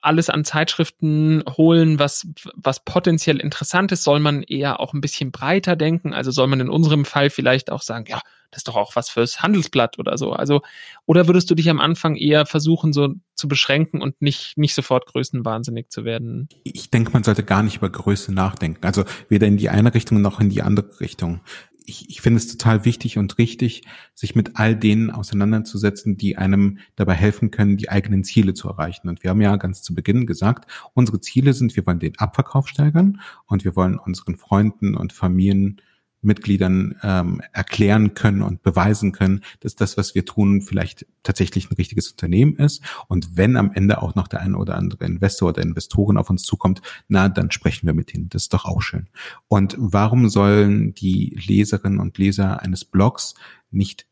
[0.00, 4.04] alles an Zeitschriften holen, was, was potenziell interessant ist?
[4.04, 6.12] Soll man eher auch ein bisschen breiter denken?
[6.12, 9.10] Also soll man in unserem Fall vielleicht auch sagen, ja, das ist doch auch was
[9.10, 10.32] fürs Handelsblatt oder so.
[10.32, 10.62] Also,
[11.04, 15.06] oder würdest du dich am Anfang eher versuchen, so zu beschränken und nicht, nicht sofort
[15.06, 16.48] größenwahnsinnig zu werden?
[16.64, 18.84] Ich denke, man sollte gar nicht über Größe nachdenken.
[18.86, 21.40] Also weder in die eine Richtung noch in die andere Richtung
[21.86, 23.82] ich, ich finde es total wichtig und richtig,
[24.14, 29.08] sich mit all denen auseinanderzusetzen, die einem dabei helfen können, die eigenen Ziele zu erreichen.
[29.08, 32.68] Und wir haben ja ganz zu Beginn gesagt, unsere Ziele sind, wir wollen den Abverkauf
[32.68, 35.80] steigern und wir wollen unseren Freunden und Familien
[36.26, 41.74] Mitgliedern ähm, erklären können und beweisen können, dass das, was wir tun, vielleicht tatsächlich ein
[41.74, 42.82] richtiges Unternehmen ist.
[43.08, 46.42] Und wenn am Ende auch noch der eine oder andere Investor oder Investoren auf uns
[46.42, 48.28] zukommt, na, dann sprechen wir mit ihnen.
[48.28, 49.08] Das ist doch auch schön.
[49.48, 53.34] Und warum sollen die Leserinnen und Leser eines Blogs
[53.70, 54.05] nicht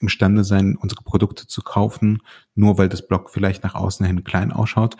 [0.00, 2.22] imstande sein, unsere Produkte zu kaufen,
[2.54, 4.96] nur weil das Blog vielleicht nach außen hin klein ausschaut.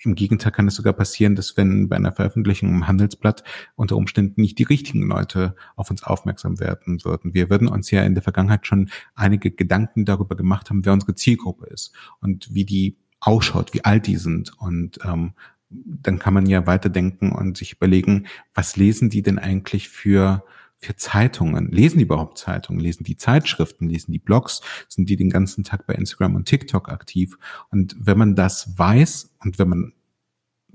[0.00, 3.44] Im Gegenteil kann es sogar passieren, dass wenn bei einer Veröffentlichung im Handelsblatt
[3.76, 7.34] unter Umständen nicht die richtigen Leute auf uns aufmerksam werden würden.
[7.34, 11.14] Wir würden uns ja in der Vergangenheit schon einige Gedanken darüber gemacht haben, wer unsere
[11.14, 15.32] Zielgruppe ist und wie die ausschaut, wie alt die sind und ähm,
[15.70, 20.44] dann kann man ja weiterdenken und sich überlegen, was lesen die denn eigentlich für
[20.84, 21.70] für Zeitungen?
[21.70, 22.80] Lesen die überhaupt Zeitungen?
[22.80, 23.88] Lesen die Zeitschriften?
[23.88, 24.60] Lesen die Blogs?
[24.88, 27.38] Sind die den ganzen Tag bei Instagram und TikTok aktiv?
[27.70, 29.92] Und wenn man das weiß und wenn man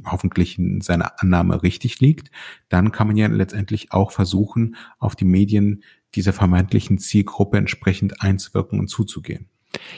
[0.06, 2.32] hoffentlich in seiner Annahme richtig liegt,
[2.69, 5.84] dann kann man ja letztendlich auch versuchen, auf die Medien
[6.15, 9.50] dieser vermeintlichen Zielgruppe entsprechend einzuwirken und zuzugehen.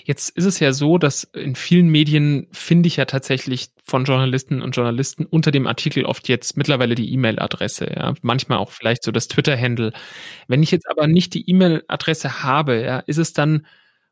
[0.03, 4.63] Jetzt ist es ja so, dass in vielen Medien finde ich ja tatsächlich von Journalistinnen
[4.63, 9.11] und Journalisten unter dem Artikel oft jetzt mittlerweile die E-Mail-Adresse, ja, manchmal auch vielleicht so
[9.11, 9.93] das Twitter-Handle.
[10.47, 13.65] Wenn ich jetzt aber nicht die E-Mail-Adresse habe, ja, ist es dann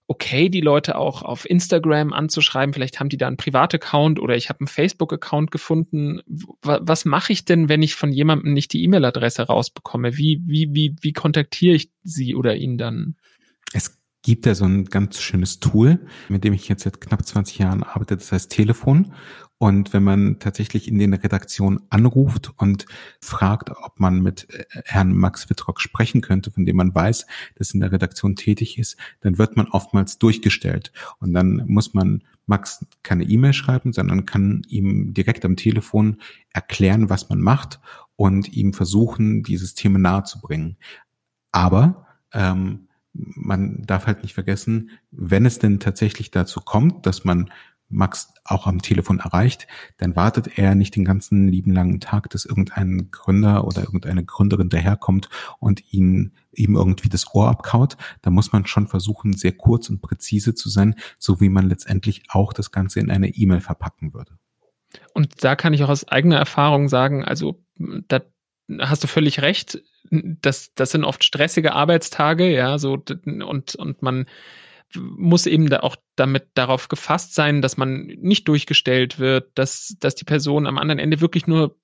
[0.10, 2.74] okay, die Leute auch auf Instagram anzuschreiben.
[2.74, 6.22] Vielleicht haben die da einen Privataccount oder ich habe einen Facebook-Account gefunden.
[6.64, 10.18] Was mache ich denn, wenn ich von jemandem nicht die E-Mail-Adresse rausbekomme?
[10.18, 13.18] Wie, wie, wie, wie kontaktiere ich sie oder ihn dann?
[14.22, 17.84] Gibt da so ein ganz schönes Tool, mit dem ich jetzt seit knapp 20 Jahren
[17.84, 19.14] arbeite, das heißt Telefon.
[19.62, 22.86] Und wenn man tatsächlich in den Redaktionen anruft und
[23.22, 27.74] fragt, ob man mit äh, Herrn Max Wittrock sprechen könnte, von dem man weiß, dass
[27.74, 30.94] in der Redaktion tätig ist, dann wird man oftmals durchgestellt.
[31.20, 36.22] Und dann muss man Max keine E-Mail schreiben, sondern kann ihm direkt am Telefon
[36.54, 37.82] erklären, was man macht
[38.16, 40.78] und ihm versuchen, dieses Thema nahezubringen.
[41.52, 47.50] Aber ähm, man darf halt nicht vergessen, wenn es denn tatsächlich dazu kommt, dass man
[47.90, 49.68] Max auch am Telefon erreicht,
[49.98, 54.70] dann wartet er nicht den ganzen lieben langen Tag, dass irgendein Gründer oder irgendeine Gründerin
[54.70, 57.98] daherkommt und ihn ihm irgendwie das Ohr abkaut.
[58.22, 62.24] Da muss man schon versuchen, sehr kurz und präzise zu sein, so wie man letztendlich
[62.30, 64.38] auch das Ganze in eine E-Mail verpacken würde.
[65.14, 67.64] Und da kann ich auch aus eigener Erfahrung sagen, also
[68.08, 68.22] da
[68.80, 74.26] hast du völlig recht das, das sind oft stressige Arbeitstage, ja, so und, und man
[74.96, 80.16] muss eben da auch damit darauf gefasst sein, dass man nicht durchgestellt wird, dass, dass
[80.16, 81.78] die Person am anderen Ende wirklich nur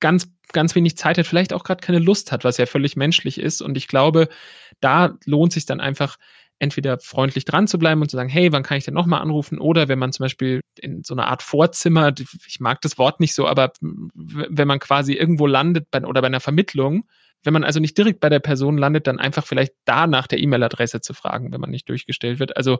[0.00, 3.38] ganz, ganz wenig Zeit hat, vielleicht auch gerade keine Lust hat, was ja völlig menschlich
[3.38, 3.60] ist.
[3.60, 4.28] Und ich glaube,
[4.80, 6.16] da lohnt sich dann einfach,
[6.58, 9.58] entweder freundlich dran zu bleiben und zu sagen, hey, wann kann ich denn nochmal anrufen?
[9.58, 12.12] Oder wenn man zum Beispiel in so einer Art Vorzimmer,
[12.46, 16.26] ich mag das Wort nicht so, aber wenn man quasi irgendwo landet bei, oder bei
[16.26, 17.04] einer Vermittlung,
[17.42, 20.38] wenn man also nicht direkt bei der Person landet, dann einfach vielleicht da nach der
[20.38, 22.56] E-Mail-Adresse zu fragen, wenn man nicht durchgestellt wird.
[22.56, 22.78] Also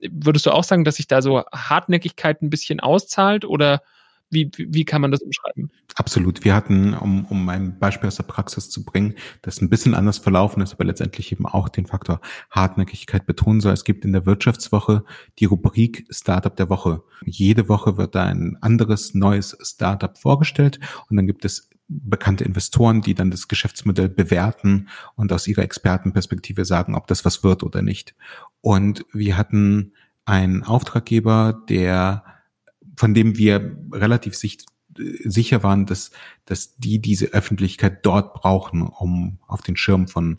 [0.00, 3.82] würdest du auch sagen, dass sich da so Hartnäckigkeit ein bisschen auszahlt oder
[4.30, 5.70] wie, wie kann man das umschreiben?
[5.94, 6.44] Absolut.
[6.44, 10.18] Wir hatten, um, um ein Beispiel aus der Praxis zu bringen, das ein bisschen anders
[10.18, 13.72] verlaufen ist, aber letztendlich eben auch den Faktor Hartnäckigkeit betonen soll.
[13.72, 15.04] Es gibt in der Wirtschaftswoche
[15.38, 17.02] die Rubrik Startup der Woche.
[17.24, 23.00] Jede Woche wird da ein anderes neues Startup vorgestellt und dann gibt es bekannte Investoren,
[23.00, 27.82] die dann das Geschäftsmodell bewerten und aus ihrer Expertenperspektive sagen, ob das was wird oder
[27.82, 28.14] nicht.
[28.60, 29.92] Und wir hatten
[30.26, 32.24] einen Auftraggeber, der,
[32.98, 34.66] von dem wir relativ sicht,
[35.24, 36.10] sicher waren, dass,
[36.46, 40.38] dass die diese Öffentlichkeit dort brauchen, um auf den Schirm von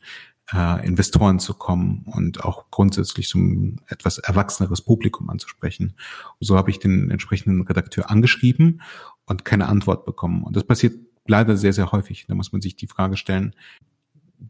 [0.52, 5.94] äh, Investoren zu kommen und auch grundsätzlich so ein etwas erwachseneres Publikum anzusprechen.
[6.42, 8.82] So habe ich den entsprechenden Redakteur angeschrieben
[9.26, 10.44] und keine Antwort bekommen.
[10.44, 10.96] Und das passiert
[11.28, 12.26] leider sehr, sehr häufig.
[12.28, 13.56] Da muss man sich die Frage stellen,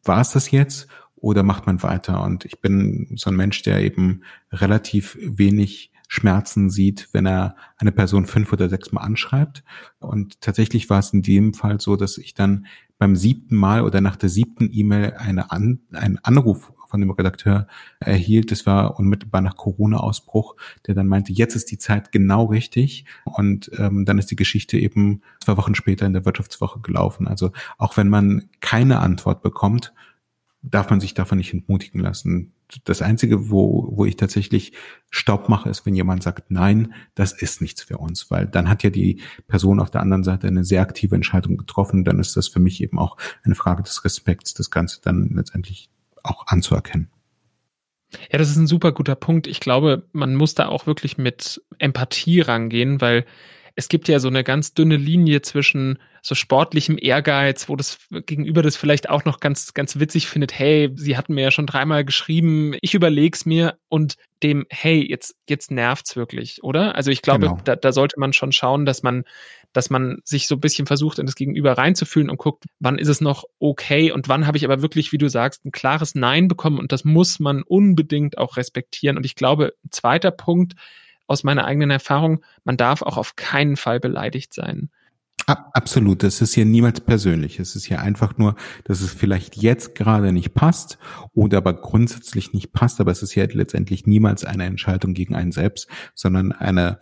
[0.04, 2.24] war es das jetzt oder macht man weiter?
[2.24, 7.92] Und ich bin so ein Mensch, der eben relativ wenig Schmerzen sieht, wenn er eine
[7.92, 9.64] Person fünf oder sechs Mal anschreibt.
[10.00, 12.66] Und tatsächlich war es in dem Fall so, dass ich dann
[12.98, 17.68] beim siebten Mal oder nach der siebten E-Mail eine An einen Anruf von dem Redakteur
[18.00, 18.52] erhielt.
[18.52, 20.56] Das war unmittelbar nach Corona-Ausbruch,
[20.88, 23.06] der dann meinte, jetzt ist die Zeit genau richtig.
[23.26, 27.28] Und ähm, dann ist die Geschichte eben zwei Wochen später in der Wirtschaftswoche gelaufen.
[27.28, 29.94] Also auch wenn man keine Antwort bekommt,
[30.62, 32.54] darf man sich davon nicht entmutigen lassen.
[32.84, 34.74] Das Einzige, wo, wo ich tatsächlich
[35.10, 38.84] Stopp mache, ist, wenn jemand sagt, nein, das ist nichts für uns, weil dann hat
[38.84, 42.04] ja die Person auf der anderen Seite eine sehr aktive Entscheidung getroffen.
[42.04, 45.90] Dann ist das für mich eben auch eine Frage des Respekts, das Ganze dann letztendlich
[46.24, 47.10] auch anzuerkennen.
[48.32, 49.48] Ja, das ist ein super guter Punkt.
[49.48, 53.26] Ich glaube, man muss da auch wirklich mit Empathie rangehen, weil
[53.80, 58.62] es gibt ja so eine ganz dünne Linie zwischen so sportlichem Ehrgeiz, wo das Gegenüber
[58.62, 60.52] das vielleicht auch noch ganz, ganz witzig findet.
[60.52, 65.38] Hey, sie hatten mir ja schon dreimal geschrieben, ich überleg's mir und dem, hey, jetzt,
[65.48, 66.96] jetzt nervt's wirklich, oder?
[66.96, 67.62] Also ich glaube, genau.
[67.64, 69.24] da, da sollte man schon schauen, dass man
[69.72, 73.08] dass man sich so ein bisschen versucht, in das Gegenüber reinzufühlen und guckt, wann ist
[73.08, 76.48] es noch okay und wann habe ich aber wirklich, wie du sagst, ein klares Nein
[76.48, 79.16] bekommen und das muss man unbedingt auch respektieren.
[79.16, 80.74] Und ich glaube, ein zweiter Punkt
[81.30, 84.90] aus meiner eigenen Erfahrung, man darf auch auf keinen Fall beleidigt sein.
[85.48, 87.60] Absolut, das ist hier niemals persönlich.
[87.60, 91.00] Es ist hier einfach nur, dass es vielleicht jetzt gerade nicht passt
[91.34, 95.52] oder aber grundsätzlich nicht passt, aber es ist hier letztendlich niemals eine Entscheidung gegen einen
[95.52, 97.00] selbst, sondern eine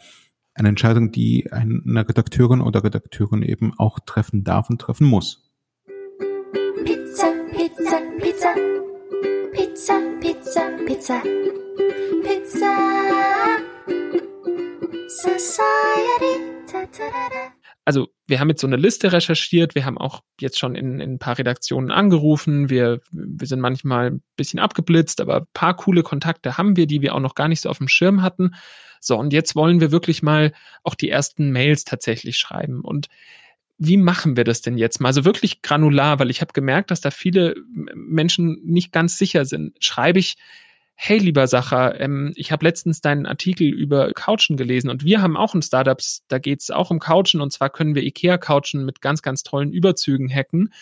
[0.58, 5.52] eine Entscheidung, die eine Redakteurin oder Redakteurin eben auch treffen darf und treffen muss.
[6.84, 8.56] Pizza, Pizza, Pizza.
[9.52, 11.22] Pizza, Pizza, Pizza.
[12.24, 13.37] Pizza.
[17.86, 21.14] Also wir haben jetzt so eine Liste recherchiert, wir haben auch jetzt schon in, in
[21.14, 26.04] ein paar Redaktionen angerufen, wir, wir sind manchmal ein bisschen abgeblitzt, aber ein paar coole
[26.04, 28.56] Kontakte haben wir, die wir auch noch gar nicht so auf dem Schirm hatten.
[29.00, 30.52] So, und jetzt wollen wir wirklich mal
[30.84, 32.82] auch die ersten Mails tatsächlich schreiben.
[32.82, 33.08] Und
[33.78, 35.08] wie machen wir das denn jetzt mal?
[35.08, 37.56] Also wirklich granular, weil ich habe gemerkt, dass da viele
[37.94, 39.78] Menschen nicht ganz sicher sind.
[39.80, 40.36] Schreibe ich
[41.00, 45.38] hey lieber Sacher, ähm, ich habe letztens deinen Artikel über Couchen gelesen und wir haben
[45.38, 49.22] auch ein Startups, da geht's auch um Couchen und zwar können wir IKEA-Couchen mit ganz,
[49.22, 50.74] ganz tollen Überzügen hacken.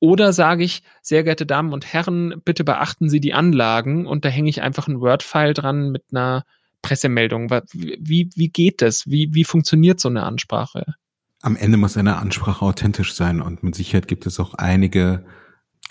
[0.00, 4.30] Oder sage ich, sehr geehrte Damen und Herren, bitte beachten Sie die Anlagen und da
[4.30, 6.44] hänge ich einfach ein Word-File dran mit einer
[6.80, 7.50] Pressemeldung.
[7.50, 9.08] Wie, wie geht das?
[9.08, 10.94] Wie, wie funktioniert so eine Ansprache?
[11.42, 15.24] Am Ende muss eine Ansprache authentisch sein und mit Sicherheit gibt es auch einige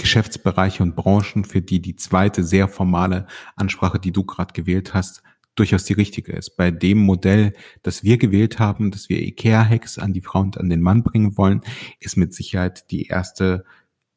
[0.01, 5.23] Geschäftsbereiche und Branchen, für die die zweite sehr formale Ansprache, die du gerade gewählt hast,
[5.55, 6.57] durchaus die richtige ist.
[6.57, 10.69] Bei dem Modell, das wir gewählt haben, dass wir IKEA-Hacks an die Frau und an
[10.69, 11.61] den Mann bringen wollen,
[11.99, 13.65] ist mit Sicherheit die erste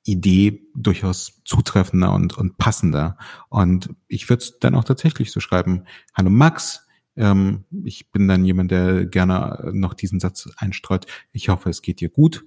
[0.04, 3.16] Idee durchaus zutreffender und, und passender.
[3.48, 5.84] Und ich würde es dann auch tatsächlich so schreiben.
[6.14, 11.06] Hallo Max, ähm, ich bin dann jemand, der gerne noch diesen Satz einstreut.
[11.32, 12.44] Ich hoffe, es geht dir gut.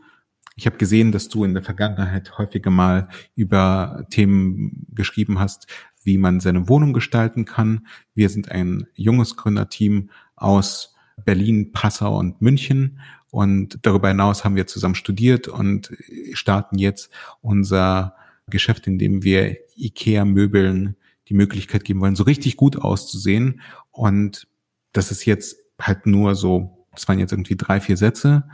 [0.57, 5.67] Ich habe gesehen, dass du in der Vergangenheit häufiger mal über Themen geschrieben hast,
[6.03, 7.85] wie man seine Wohnung gestalten kann.
[8.15, 12.99] Wir sind ein junges Gründerteam aus Berlin, Passau und München.
[13.29, 15.95] Und darüber hinaus haben wir zusammen studiert und
[16.33, 18.15] starten jetzt unser
[18.49, 20.95] Geschäft, in dem wir IKEA-Möbeln
[21.27, 23.61] die Möglichkeit geben wollen, so richtig gut auszusehen.
[23.91, 24.47] Und
[24.91, 28.47] das ist jetzt halt nur so, das waren jetzt irgendwie drei, vier Sätze,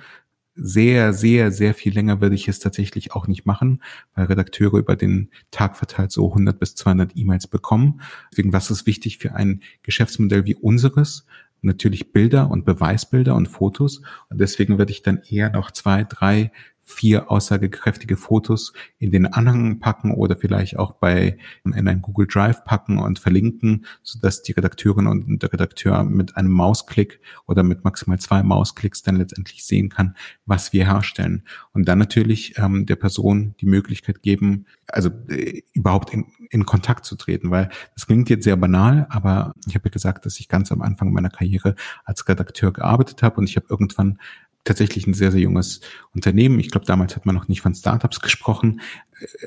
[0.56, 3.82] sehr, sehr, sehr viel länger würde ich es tatsächlich auch nicht machen,
[4.16, 8.02] weil Redakteure über den Tag verteilt so 100 bis 200 E-Mails bekommen.
[8.32, 11.26] Deswegen, was ist wichtig für ein Geschäftsmodell wie unseres?
[11.62, 14.02] Natürlich Bilder und Beweisbilder und Fotos.
[14.30, 16.52] Und deswegen würde ich dann eher noch zwei, drei
[16.84, 22.64] vier aussagekräftige Fotos in den Anhang packen oder vielleicht auch bei in ein Google Drive
[22.66, 27.84] packen und verlinken, so dass die Redakteurin und der Redakteur mit einem Mausklick oder mit
[27.84, 30.16] maximal zwei Mausklicks dann letztendlich sehen kann,
[30.46, 31.44] was wir herstellen.
[31.72, 37.06] Und dann natürlich ähm, der Person die Möglichkeit geben, also äh, überhaupt in, in Kontakt
[37.06, 40.50] zu treten, weil das klingt jetzt sehr banal, aber ich habe ja gesagt, dass ich
[40.50, 44.20] ganz am Anfang meiner Karriere als Redakteur gearbeitet habe und ich habe irgendwann
[44.64, 45.82] tatsächlich ein sehr, sehr junges
[46.14, 46.60] Unternehmen.
[46.60, 48.82] Ich glaube, damals hat man noch nicht von Startups gesprochen.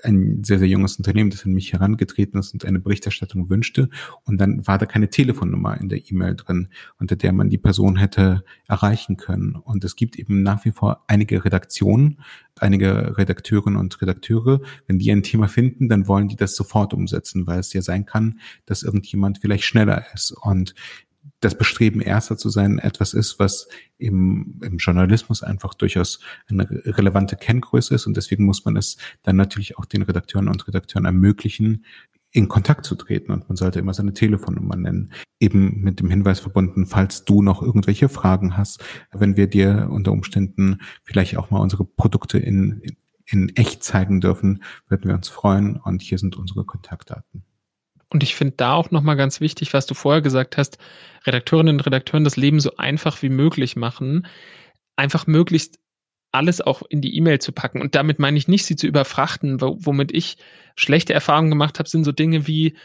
[0.02, 3.88] Ein sehr, sehr junges Unternehmen, das an mich herangetreten ist und eine Berichterstattung wünschte.
[4.24, 7.96] Und dann war da keine Telefonnummer in der E-Mail drin, unter der man die Person
[7.96, 9.57] hätte erreichen können.
[9.57, 12.20] Und es gibt eben nach wie vor einige Redaktionen,
[12.59, 14.61] einige Redakteurinnen und Redakteure.
[14.87, 18.07] Wenn die ein Thema finden, dann wollen die das sofort umsetzen, weil es ja sein
[18.07, 20.33] kann, dass irgendjemand vielleicht schneller ist.
[20.33, 20.74] Und
[21.40, 23.68] das Bestreben, Erster zu sein, etwas ist, was
[23.99, 28.07] im, im Journalismus einfach durchaus eine relevante Kenngröße ist.
[28.07, 31.85] Und deswegen muss man es dann natürlich auch den Redakteuren und Redakteuren ermöglichen,
[32.37, 33.33] in Kontakt zu treten.
[33.33, 35.11] Und man sollte immer seine Telefonnummer nennen.
[35.40, 40.12] Eben mit dem Hinweis verbunden, falls du noch irgendwelche Fragen hast, wenn wir dir unter
[40.12, 42.83] Umständen vielleicht auch mal unsere Produkte in,
[43.25, 45.77] in echt zeigen dürfen, würden wir uns freuen.
[45.77, 47.45] Und hier sind unsere Kontaktdaten.
[48.10, 50.78] Und ich finde da auch nochmal ganz wichtig, was du vorher gesagt hast,
[51.26, 54.26] Redakteurinnen und Redakteuren das Leben so einfach wie möglich machen,
[54.94, 55.78] einfach möglichst
[56.32, 57.80] alles auch in die E-Mail zu packen.
[57.80, 59.60] Und damit meine ich nicht, sie zu überfrachten.
[59.60, 60.36] Womit ich
[60.76, 62.76] schlechte Erfahrungen gemacht habe, sind so Dinge wie,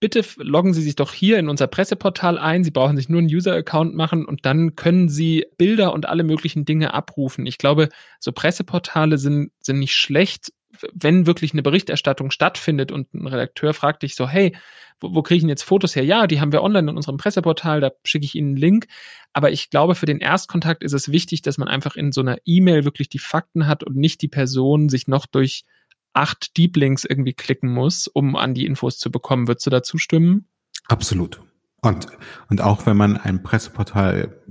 [0.00, 2.62] bitte loggen Sie sich doch hier in unser Presseportal ein.
[2.62, 6.66] Sie brauchen sich nur einen User-Account machen und dann können Sie Bilder und alle möglichen
[6.66, 7.46] Dinge abrufen.
[7.46, 7.88] Ich glaube,
[8.20, 10.52] so Presseportale sind, sind nicht schlecht,
[10.92, 14.56] wenn wirklich eine Berichterstattung stattfindet und ein Redakteur fragt dich so, hey,
[15.00, 16.04] wo, wo kriege ich denn jetzt Fotos her?
[16.04, 18.86] Ja, die haben wir online in unserem Presseportal, da schicke ich Ihnen einen Link.
[19.32, 22.38] Aber ich glaube, für den Erstkontakt ist es wichtig, dass man einfach in so einer
[22.44, 25.64] E-Mail wirklich die Fakten hat und nicht die Person sich noch durch
[26.12, 29.48] acht Deep Links irgendwie klicken muss, um an die Infos zu bekommen.
[29.48, 30.48] Würdest du dazu stimmen?
[30.86, 31.40] Absolut.
[31.80, 32.06] Und,
[32.48, 34.42] und auch wenn man ein Presseportal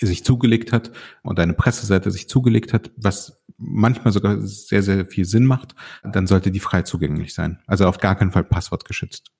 [0.00, 0.90] sich zugelegt hat
[1.22, 6.26] und eine Presseseite sich zugelegt hat, was manchmal sogar sehr, sehr viel Sinn macht, dann
[6.26, 7.60] sollte die frei zugänglich sein.
[7.66, 9.30] Also auf gar keinen Fall passwortgeschützt.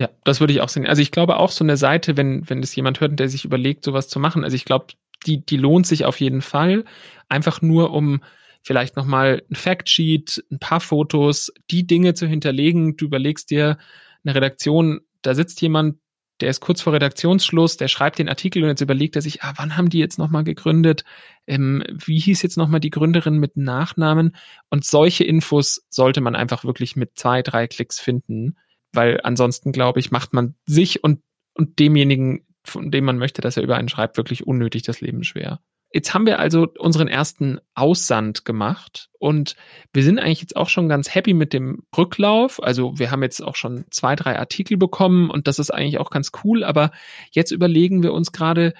[0.00, 0.86] Ja, das würde ich auch sehen.
[0.86, 3.84] Also ich glaube auch so eine Seite, wenn, wenn es jemand hört, der sich überlegt,
[3.84, 4.86] sowas zu machen, also ich glaube,
[5.26, 6.84] die, die lohnt sich auf jeden Fall.
[7.28, 8.20] Einfach nur, um
[8.62, 12.96] vielleicht nochmal ein Factsheet, ein paar Fotos, die Dinge zu hinterlegen.
[12.96, 13.78] Du überlegst dir
[14.24, 15.98] eine Redaktion, da sitzt jemand,
[16.40, 19.54] der ist kurz vor Redaktionsschluss, der schreibt den Artikel und jetzt überlegt er sich, ah,
[19.56, 21.04] wann haben die jetzt nochmal gegründet?
[21.46, 24.34] Ähm, wie hieß jetzt nochmal die Gründerin mit Nachnamen?
[24.70, 28.56] Und solche Infos sollte man einfach wirklich mit zwei, drei Klicks finden,
[28.92, 31.20] weil ansonsten, glaube ich, macht man sich und,
[31.54, 35.22] und demjenigen, von dem man möchte, dass er über einen schreibt, wirklich unnötig das Leben
[35.22, 35.60] schwer.
[35.94, 39.54] Jetzt haben wir also unseren ersten Aussand gemacht und
[39.92, 42.60] wir sind eigentlich jetzt auch schon ganz happy mit dem Rücklauf.
[42.60, 46.10] Also wir haben jetzt auch schon zwei, drei Artikel bekommen und das ist eigentlich auch
[46.10, 46.64] ganz cool.
[46.64, 46.90] Aber
[47.30, 48.74] jetzt überlegen wir uns gerade,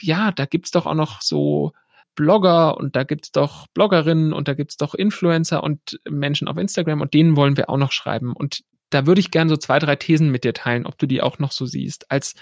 [0.00, 1.72] ja, da gibt's doch auch noch so
[2.14, 7.02] Blogger und da gibt's doch Bloggerinnen und da gibt's doch Influencer und Menschen auf Instagram
[7.02, 8.32] und denen wollen wir auch noch schreiben.
[8.32, 11.20] Und da würde ich gerne so zwei, drei Thesen mit dir teilen, ob du die
[11.20, 12.10] auch noch so siehst.
[12.10, 12.36] Als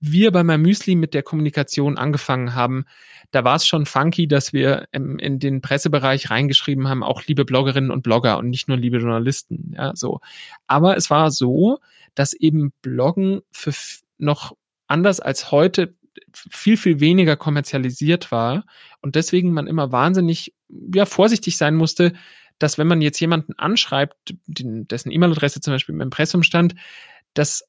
[0.00, 2.86] wir bei meinem Müsli mit der Kommunikation angefangen haben,
[3.30, 7.90] da war es schon funky, dass wir in den Pressebereich reingeschrieben haben, auch liebe Bloggerinnen
[7.90, 10.20] und Blogger und nicht nur liebe Journalisten, ja, so.
[10.66, 11.78] Aber es war so,
[12.14, 13.72] dass eben Bloggen für
[14.18, 14.56] noch
[14.88, 15.94] anders als heute
[16.32, 18.64] viel, viel weniger kommerzialisiert war
[19.00, 20.54] und deswegen man immer wahnsinnig,
[20.94, 22.12] ja, vorsichtig sein musste,
[22.58, 26.74] dass wenn man jetzt jemanden anschreibt, dessen E-Mail-Adresse zum Beispiel im Impressum stand,
[27.34, 27.64] dass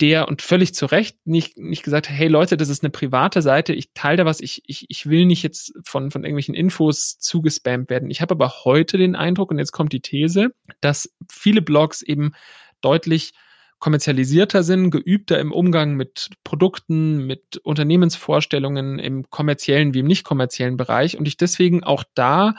[0.00, 3.72] der und völlig zu Recht nicht, nicht gesagt, hey Leute, das ist eine private Seite,
[3.72, 7.90] ich teile da was, ich, ich, ich will nicht jetzt von, von irgendwelchen Infos zugespammt
[7.90, 8.10] werden.
[8.10, 12.32] Ich habe aber heute den Eindruck, und jetzt kommt die These, dass viele Blogs eben
[12.80, 13.32] deutlich
[13.80, 20.76] kommerzialisierter sind, geübter im Umgang mit Produkten, mit Unternehmensvorstellungen im kommerziellen wie im nicht kommerziellen
[20.76, 22.54] Bereich und ich deswegen auch da,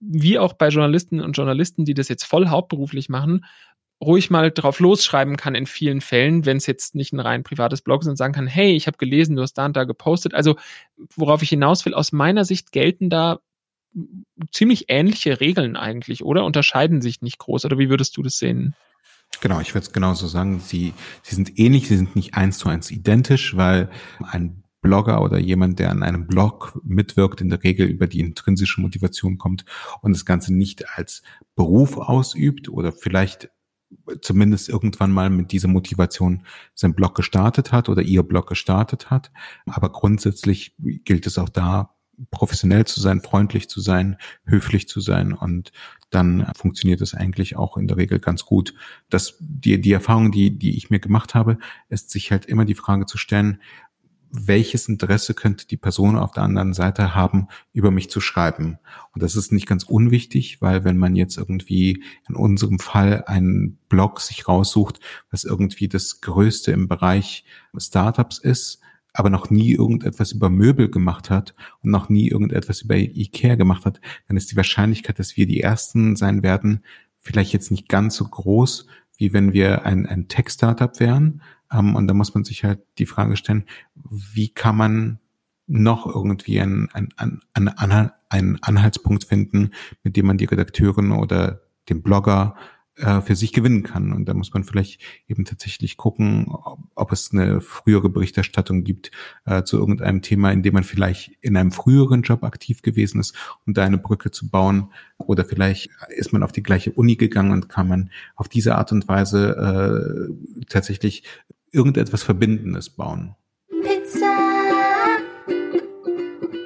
[0.00, 3.44] wie auch bei Journalistinnen und Journalisten, die das jetzt voll hauptberuflich machen,
[4.00, 7.82] ruhig mal drauf losschreiben kann in vielen Fällen, wenn es jetzt nicht ein rein privates
[7.82, 10.34] Blog ist und sagen kann, hey, ich habe gelesen, du hast da und da gepostet.
[10.34, 10.56] Also
[11.16, 13.40] worauf ich hinaus will, aus meiner Sicht gelten da
[14.52, 16.44] ziemlich ähnliche Regeln eigentlich, oder?
[16.44, 18.74] Unterscheiden sich nicht groß, oder wie würdest du das sehen?
[19.40, 20.60] Genau, ich würde es genauso sagen.
[20.60, 20.92] Sie,
[21.22, 23.90] sie sind ähnlich, sie sind nicht eins zu eins identisch, weil
[24.20, 28.80] ein Blogger oder jemand, der an einem Blog mitwirkt, in der Regel über die intrinsische
[28.80, 29.64] Motivation kommt
[30.00, 31.22] und das Ganze nicht als
[31.54, 33.50] Beruf ausübt oder vielleicht
[34.20, 39.30] zumindest irgendwann mal mit dieser Motivation sein Blog gestartet hat oder ihr Blog gestartet hat.
[39.66, 41.94] Aber grundsätzlich gilt es auch da,
[42.30, 45.72] professionell zu sein, freundlich zu sein, höflich zu sein und
[46.10, 48.74] dann funktioniert es eigentlich auch in der Regel ganz gut.
[49.08, 52.74] Das, die, die Erfahrung, die, die ich mir gemacht habe, ist sich halt immer die
[52.74, 53.62] Frage zu stellen,
[54.32, 58.78] welches Interesse könnte die Person auf der anderen Seite haben, über mich zu schreiben.
[59.12, 63.78] Und das ist nicht ganz unwichtig, weil wenn man jetzt irgendwie in unserem Fall einen
[63.88, 65.00] Blog sich raussucht,
[65.30, 67.44] was irgendwie das Größte im Bereich
[67.76, 68.80] Startups ist,
[69.12, 73.84] aber noch nie irgendetwas über Möbel gemacht hat und noch nie irgendetwas über Ikea gemacht
[73.84, 76.84] hat, dann ist die Wahrscheinlichkeit, dass wir die Ersten sein werden,
[77.18, 78.86] vielleicht jetzt nicht ganz so groß,
[79.18, 83.36] wie wenn wir ein, ein Tech-Startup wären, und da muss man sich halt die Frage
[83.36, 83.64] stellen,
[83.94, 85.20] wie kann man
[85.66, 89.70] noch irgendwie einen, einen, einen, einen Anhaltspunkt finden,
[90.02, 92.56] mit dem man die Redakteurin oder den Blogger
[92.96, 94.12] äh, für sich gewinnen kann.
[94.12, 99.10] Und da muss man vielleicht eben tatsächlich gucken, ob, ob es eine frühere Berichterstattung gibt
[99.46, 103.34] äh, zu irgendeinem Thema, in dem man vielleicht in einem früheren Job aktiv gewesen ist,
[103.64, 104.92] um da eine Brücke zu bauen.
[105.18, 108.92] Oder vielleicht ist man auf die gleiche Uni gegangen und kann man auf diese Art
[108.92, 111.22] und Weise äh, tatsächlich
[111.72, 113.34] irgendetwas Verbindendes bauen.
[113.82, 114.36] Pizza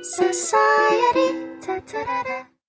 [0.02, 1.44] Society.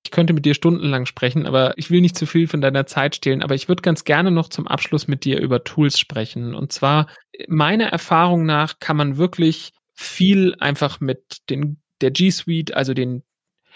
[0.04, 3.16] Ich könnte mit dir stundenlang sprechen, aber ich will nicht zu viel von deiner Zeit
[3.16, 3.42] stehlen.
[3.42, 6.56] Aber ich würde ganz gerne noch zum Abschluss mit dir über Tools sprechen.
[6.56, 7.08] Und zwar,
[7.48, 13.24] meiner Erfahrung nach kann man wirklich viel einfach mit den, der G Suite, also den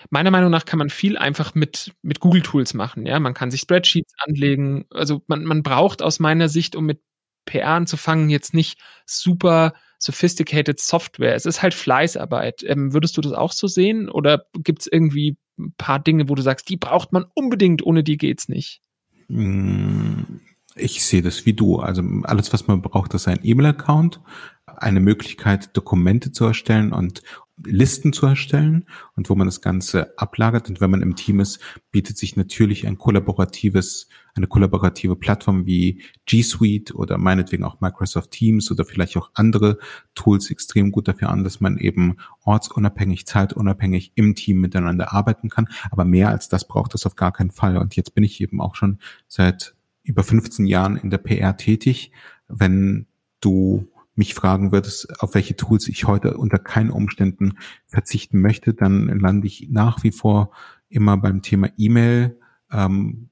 [0.09, 3.05] meiner Meinung nach kann man viel einfach mit, mit Google Tools machen.
[3.05, 4.85] Ja, man kann sich Spreadsheets anlegen.
[4.91, 7.01] Also man, man braucht aus meiner Sicht, um mit
[7.49, 11.35] PR anzufangen, jetzt nicht super sophisticated Software.
[11.35, 12.63] Es ist halt Fleißarbeit.
[12.63, 14.09] Ähm, würdest du das auch so sehen?
[14.09, 18.03] Oder gibt es irgendwie ein paar Dinge, wo du sagst, die braucht man unbedingt, ohne
[18.03, 18.81] die geht's nicht?
[19.27, 20.39] Hm,
[20.75, 21.79] ich sehe das wie du.
[21.79, 24.21] Also alles, was man braucht, ist ein E-Mail-Account,
[24.65, 27.21] eine Möglichkeit, Dokumente zu erstellen und
[27.65, 28.85] Listen zu erstellen
[29.15, 30.69] und wo man das Ganze ablagert.
[30.69, 31.59] Und wenn man im Team ist,
[31.91, 38.31] bietet sich natürlich ein kollaboratives, eine kollaborative Plattform wie G Suite oder meinetwegen auch Microsoft
[38.31, 39.77] Teams oder vielleicht auch andere
[40.15, 45.67] Tools extrem gut dafür an, dass man eben ortsunabhängig, zeitunabhängig im Team miteinander arbeiten kann.
[45.91, 47.77] Aber mehr als das braucht es auf gar keinen Fall.
[47.77, 52.11] Und jetzt bin ich eben auch schon seit über 15 Jahren in der PR tätig.
[52.47, 53.05] Wenn
[53.41, 53.87] du
[54.19, 57.57] mich fragen würdest, auf welche Tools ich heute unter keinen Umständen
[57.87, 60.51] verzichten möchte, dann lande ich nach wie vor
[60.89, 62.37] immer beim Thema E-Mail,
[62.71, 63.29] ähm,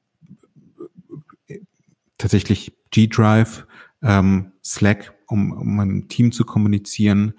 [2.17, 3.67] tatsächlich G-Drive,
[4.01, 7.33] ähm, Slack, um, um meinem Team zu kommunizieren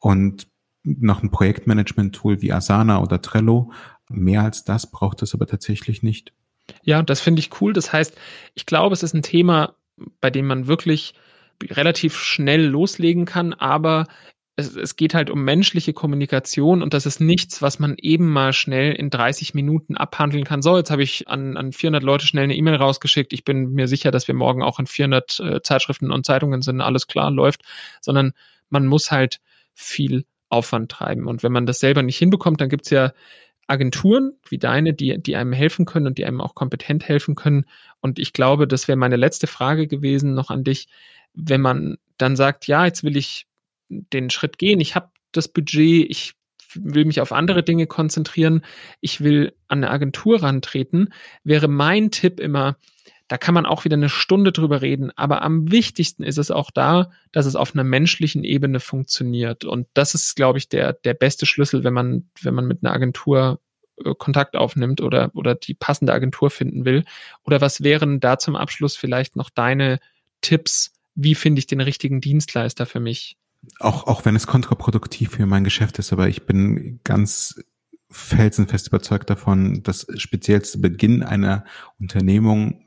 [0.00, 0.48] und
[0.82, 3.72] noch ein Projektmanagement-Tool wie Asana oder Trello.
[4.08, 6.32] Mehr als das braucht es aber tatsächlich nicht.
[6.82, 7.72] Ja, das finde ich cool.
[7.72, 8.16] Das heißt,
[8.54, 9.76] ich glaube, es ist ein Thema,
[10.20, 11.14] bei dem man wirklich
[11.62, 14.06] relativ schnell loslegen kann, aber
[14.56, 18.52] es, es geht halt um menschliche Kommunikation und das ist nichts, was man eben mal
[18.52, 20.62] schnell in 30 Minuten abhandeln kann.
[20.62, 23.32] So, jetzt habe ich an, an 400 Leute schnell eine E-Mail rausgeschickt.
[23.32, 26.80] Ich bin mir sicher, dass wir morgen auch in 400 äh, Zeitschriften und Zeitungen sind,
[26.80, 27.62] alles klar läuft,
[28.00, 28.32] sondern
[28.68, 29.40] man muss halt
[29.74, 31.26] viel Aufwand treiben.
[31.26, 33.12] Und wenn man das selber nicht hinbekommt, dann gibt's ja
[33.68, 37.66] Agenturen wie deine, die, die einem helfen können und die einem auch kompetent helfen können.
[38.00, 40.88] Und ich glaube, das wäre meine letzte Frage gewesen noch an dich.
[41.34, 43.46] Wenn man dann sagt, ja, jetzt will ich
[43.88, 46.34] den Schritt gehen, ich habe das Budget, ich
[46.74, 48.64] will mich auf andere Dinge konzentrieren,
[49.00, 51.12] ich will an eine Agentur rantreten,
[51.44, 52.76] wäre mein Tipp immer,
[53.28, 56.70] da kann man auch wieder eine Stunde drüber reden, aber am wichtigsten ist es auch
[56.70, 59.64] da, dass es auf einer menschlichen Ebene funktioniert.
[59.64, 62.94] Und das ist, glaube ich, der, der beste Schlüssel, wenn man, wenn man mit einer
[62.94, 63.60] Agentur
[64.02, 67.04] äh, Kontakt aufnimmt oder, oder die passende Agentur finden will.
[67.44, 70.00] Oder was wären da zum Abschluss vielleicht noch deine
[70.40, 70.94] Tipps?
[71.20, 73.36] Wie finde ich den richtigen Dienstleister für mich?
[73.80, 77.60] Auch, auch wenn es kontraproduktiv für mein Geschäft ist, aber ich bin ganz
[78.08, 81.64] felsenfest überzeugt davon, dass speziell zu Beginn einer
[81.98, 82.84] Unternehmung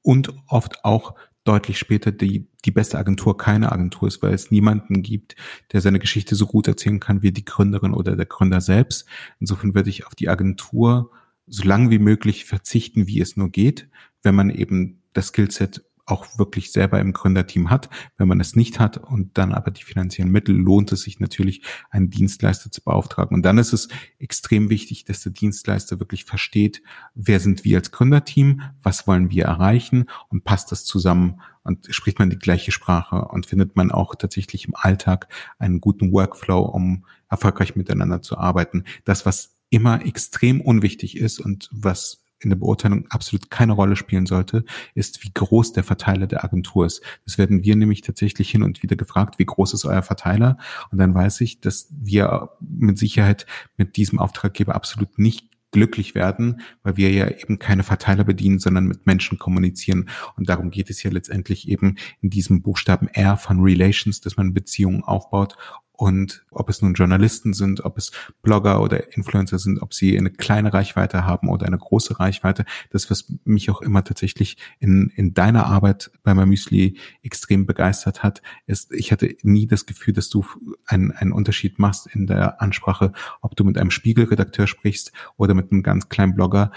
[0.00, 5.02] und oft auch deutlich später die, die beste Agentur keine Agentur ist, weil es niemanden
[5.02, 5.34] gibt,
[5.72, 9.08] der seine Geschichte so gut erzählen kann wie die Gründerin oder der Gründer selbst.
[9.40, 11.10] Insofern würde ich auf die Agentur
[11.48, 13.88] so lange wie möglich verzichten, wie es nur geht,
[14.22, 17.88] wenn man eben das Skillset auch wirklich selber im Gründerteam hat.
[18.16, 21.62] Wenn man es nicht hat und dann aber die finanziellen Mittel, lohnt es sich natürlich,
[21.90, 23.34] einen Dienstleister zu beauftragen.
[23.34, 23.88] Und dann ist es
[24.18, 26.82] extrem wichtig, dass der Dienstleister wirklich versteht,
[27.14, 32.18] wer sind wir als Gründerteam, was wollen wir erreichen und passt das zusammen und spricht
[32.18, 35.28] man die gleiche Sprache und findet man auch tatsächlich im Alltag
[35.58, 38.84] einen guten Workflow, um erfolgreich miteinander zu arbeiten.
[39.04, 44.26] Das, was immer extrem unwichtig ist und was in der Beurteilung absolut keine Rolle spielen
[44.26, 44.64] sollte,
[44.94, 47.02] ist, wie groß der Verteiler der Agentur ist.
[47.24, 50.58] Das werden wir nämlich tatsächlich hin und wieder gefragt, wie groß ist euer Verteiler?
[50.90, 56.60] Und dann weiß ich, dass wir mit Sicherheit mit diesem Auftraggeber absolut nicht glücklich werden,
[56.82, 60.08] weil wir ja eben keine Verteiler bedienen, sondern mit Menschen kommunizieren.
[60.36, 64.54] Und darum geht es ja letztendlich eben in diesem Buchstaben R von Relations, dass man
[64.54, 65.56] Beziehungen aufbaut
[65.92, 68.12] und ob es nun Journalisten sind, ob es
[68.42, 73.10] Blogger oder Influencer sind, ob sie eine kleine Reichweite haben oder eine große Reichweite, das,
[73.10, 78.92] was mich auch immer tatsächlich in, in deiner Arbeit bei Mamüsli extrem begeistert hat, ist,
[78.92, 80.44] ich hatte nie das Gefühl, dass du
[80.86, 85.70] einen, einen Unterschied machst in der Ansprache, ob du mit einem Spiegelredakteur sprichst oder mit
[85.70, 86.72] einem ganz kleinen Blogger.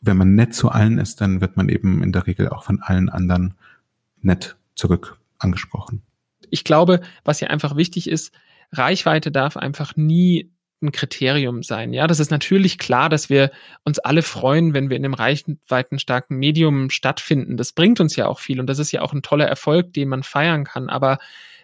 [0.00, 2.80] Wenn man nett zu allen ist, dann wird man eben in der Regel auch von
[2.80, 3.54] allen anderen
[4.22, 6.02] nett zurück angesprochen.
[6.50, 8.32] Ich glaube, was hier einfach wichtig ist,
[8.72, 10.52] Reichweite darf einfach nie
[10.82, 11.92] ein Kriterium sein.
[11.92, 13.50] Ja, das ist natürlich klar, dass wir
[13.84, 17.56] uns alle freuen, wenn wir in einem reichweitenstarken Medium stattfinden.
[17.56, 20.08] Das bringt uns ja auch viel und das ist ja auch ein toller Erfolg, den
[20.08, 20.88] man feiern kann.
[20.88, 21.18] Aber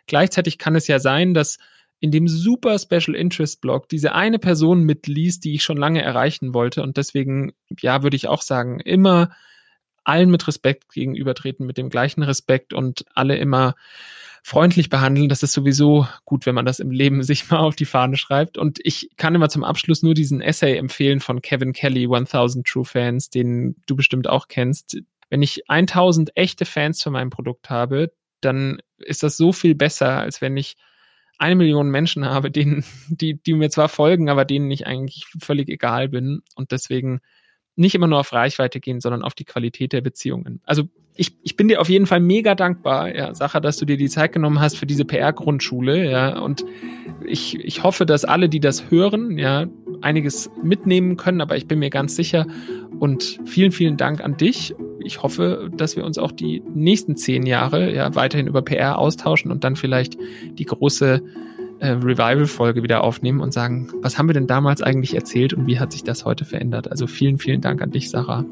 [0.07, 1.59] gleichzeitig kann es ja sein, dass
[1.99, 6.53] in dem super Special Interest Blog diese eine Person mitliest, die ich schon lange erreichen
[6.53, 6.83] wollte.
[6.83, 9.31] Und deswegen, ja, würde ich auch sagen, immer
[10.05, 13.75] allen mit Respekt gegenübertreten, mit dem gleichen Respekt und alle immer
[14.47, 15.29] freundlich behandeln.
[15.29, 18.57] Das ist sowieso gut, wenn man das im Leben sich mal auf die Fahne schreibt.
[18.57, 22.85] Und ich kann immer zum Abschluss nur diesen Essay empfehlen von Kevin Kelly, 1000 True
[22.85, 24.99] Fans, den du bestimmt auch kennst.
[25.31, 30.21] Wenn ich 1000 echte Fans für mein Produkt habe, dann ist das so viel besser,
[30.21, 30.77] als wenn ich
[31.39, 35.69] eine Million Menschen habe, denen, die, die mir zwar folgen, aber denen ich eigentlich völlig
[35.69, 36.43] egal bin.
[36.55, 37.19] Und deswegen
[37.77, 40.61] nicht immer nur auf Reichweite gehen, sondern auf die Qualität der Beziehungen.
[40.65, 43.97] Also ich, ich bin dir auf jeden Fall mega dankbar, ja, Sacha, dass du dir
[43.97, 46.65] die Zeit genommen hast für diese PR-Grundschule, ja, und
[47.25, 49.67] ich, ich hoffe, dass alle, die das hören, ja,
[50.03, 52.47] einiges mitnehmen können, aber ich bin mir ganz sicher
[52.99, 54.75] und vielen, vielen Dank an dich.
[55.01, 59.51] Ich hoffe, dass wir uns auch die nächsten zehn Jahre ja weiterhin über PR austauschen
[59.51, 60.19] und dann vielleicht
[60.53, 61.23] die große
[61.79, 65.79] äh, Revival-Folge wieder aufnehmen und sagen, was haben wir denn damals eigentlich erzählt und wie
[65.79, 66.91] hat sich das heute verändert?
[66.91, 68.45] Also vielen, vielen Dank an dich, Sarah.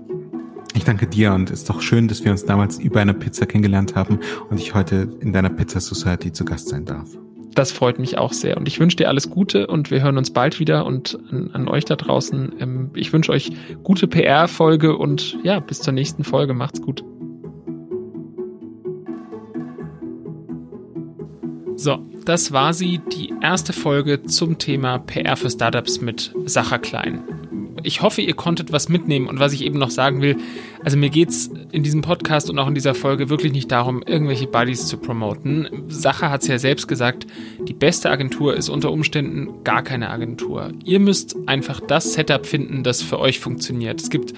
[0.75, 3.47] Ich danke dir und es ist doch schön, dass wir uns damals über eine Pizza
[3.47, 4.19] kennengelernt haben
[4.51, 7.09] und ich heute in deiner Pizza Society zu Gast sein darf.
[7.55, 10.33] Das freut mich auch sehr und ich wünsche dir alles Gute und wir hören uns
[10.33, 12.55] bald wieder und an, an euch da draußen.
[12.59, 13.53] Ähm, ich wünsche euch
[13.85, 16.55] gute PR-Folge und ja, bis zur nächsten Folge.
[16.55, 17.05] Macht's gut.
[21.85, 27.23] So, das war sie, die erste Folge zum Thema PR für Startups mit Sacher Klein
[27.85, 29.29] ich hoffe, ihr konntet was mitnehmen.
[29.29, 30.37] Und was ich eben noch sagen will,
[30.83, 34.47] Also mir geht's in diesem Podcast und auch in dieser Folge wirklich nicht darum, irgendwelche
[34.47, 35.69] Buddies zu promoten.
[35.89, 37.27] Sache hat's ja selbst gesagt,
[37.67, 40.73] die beste Agentur ist unter Umständen gar keine Agentur.
[40.85, 44.01] Ihr müsst einfach das Setup finden, das für euch funktioniert.
[44.01, 44.35] Es gibt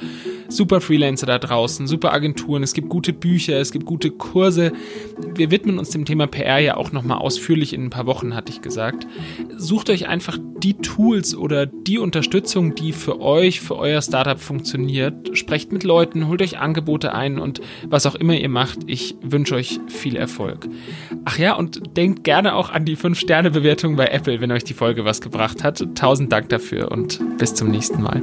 [0.49, 4.73] super Freelancer da draußen, super Agenturen, es gibt gute Bücher, es gibt gute Kurse.
[5.35, 8.53] Wir widmen uns dem Thema PR ja auch nochmal ausführlich in ein paar Wochen, hatte
[8.53, 9.07] ich gesagt.
[9.57, 15.37] Sucht euch einfach die Tools oder die Unterstützung, die für euch, für euer Startup funktioniert.
[15.37, 19.55] Sprecht mit Leuten, holt euch Angebote ein und was auch immer ihr macht, ich wünsche
[19.55, 20.69] euch viel Erfolg.
[21.25, 25.05] Ach ja, und denkt gerne auch an die 5-Sterne-Bewertung bei Apple, wenn euch die Folge
[25.05, 25.85] was gebracht hat.
[25.95, 28.23] Tausend Dank dafür und bis zum nächsten Mal.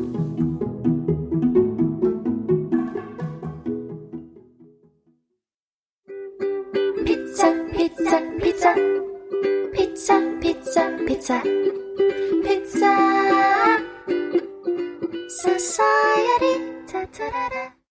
[11.05, 11.41] Pizza, Pizza.
[12.43, 12.93] Pizza.
[15.27, 16.53] Society.
[16.87, 17.82] Ta-ta-da-da.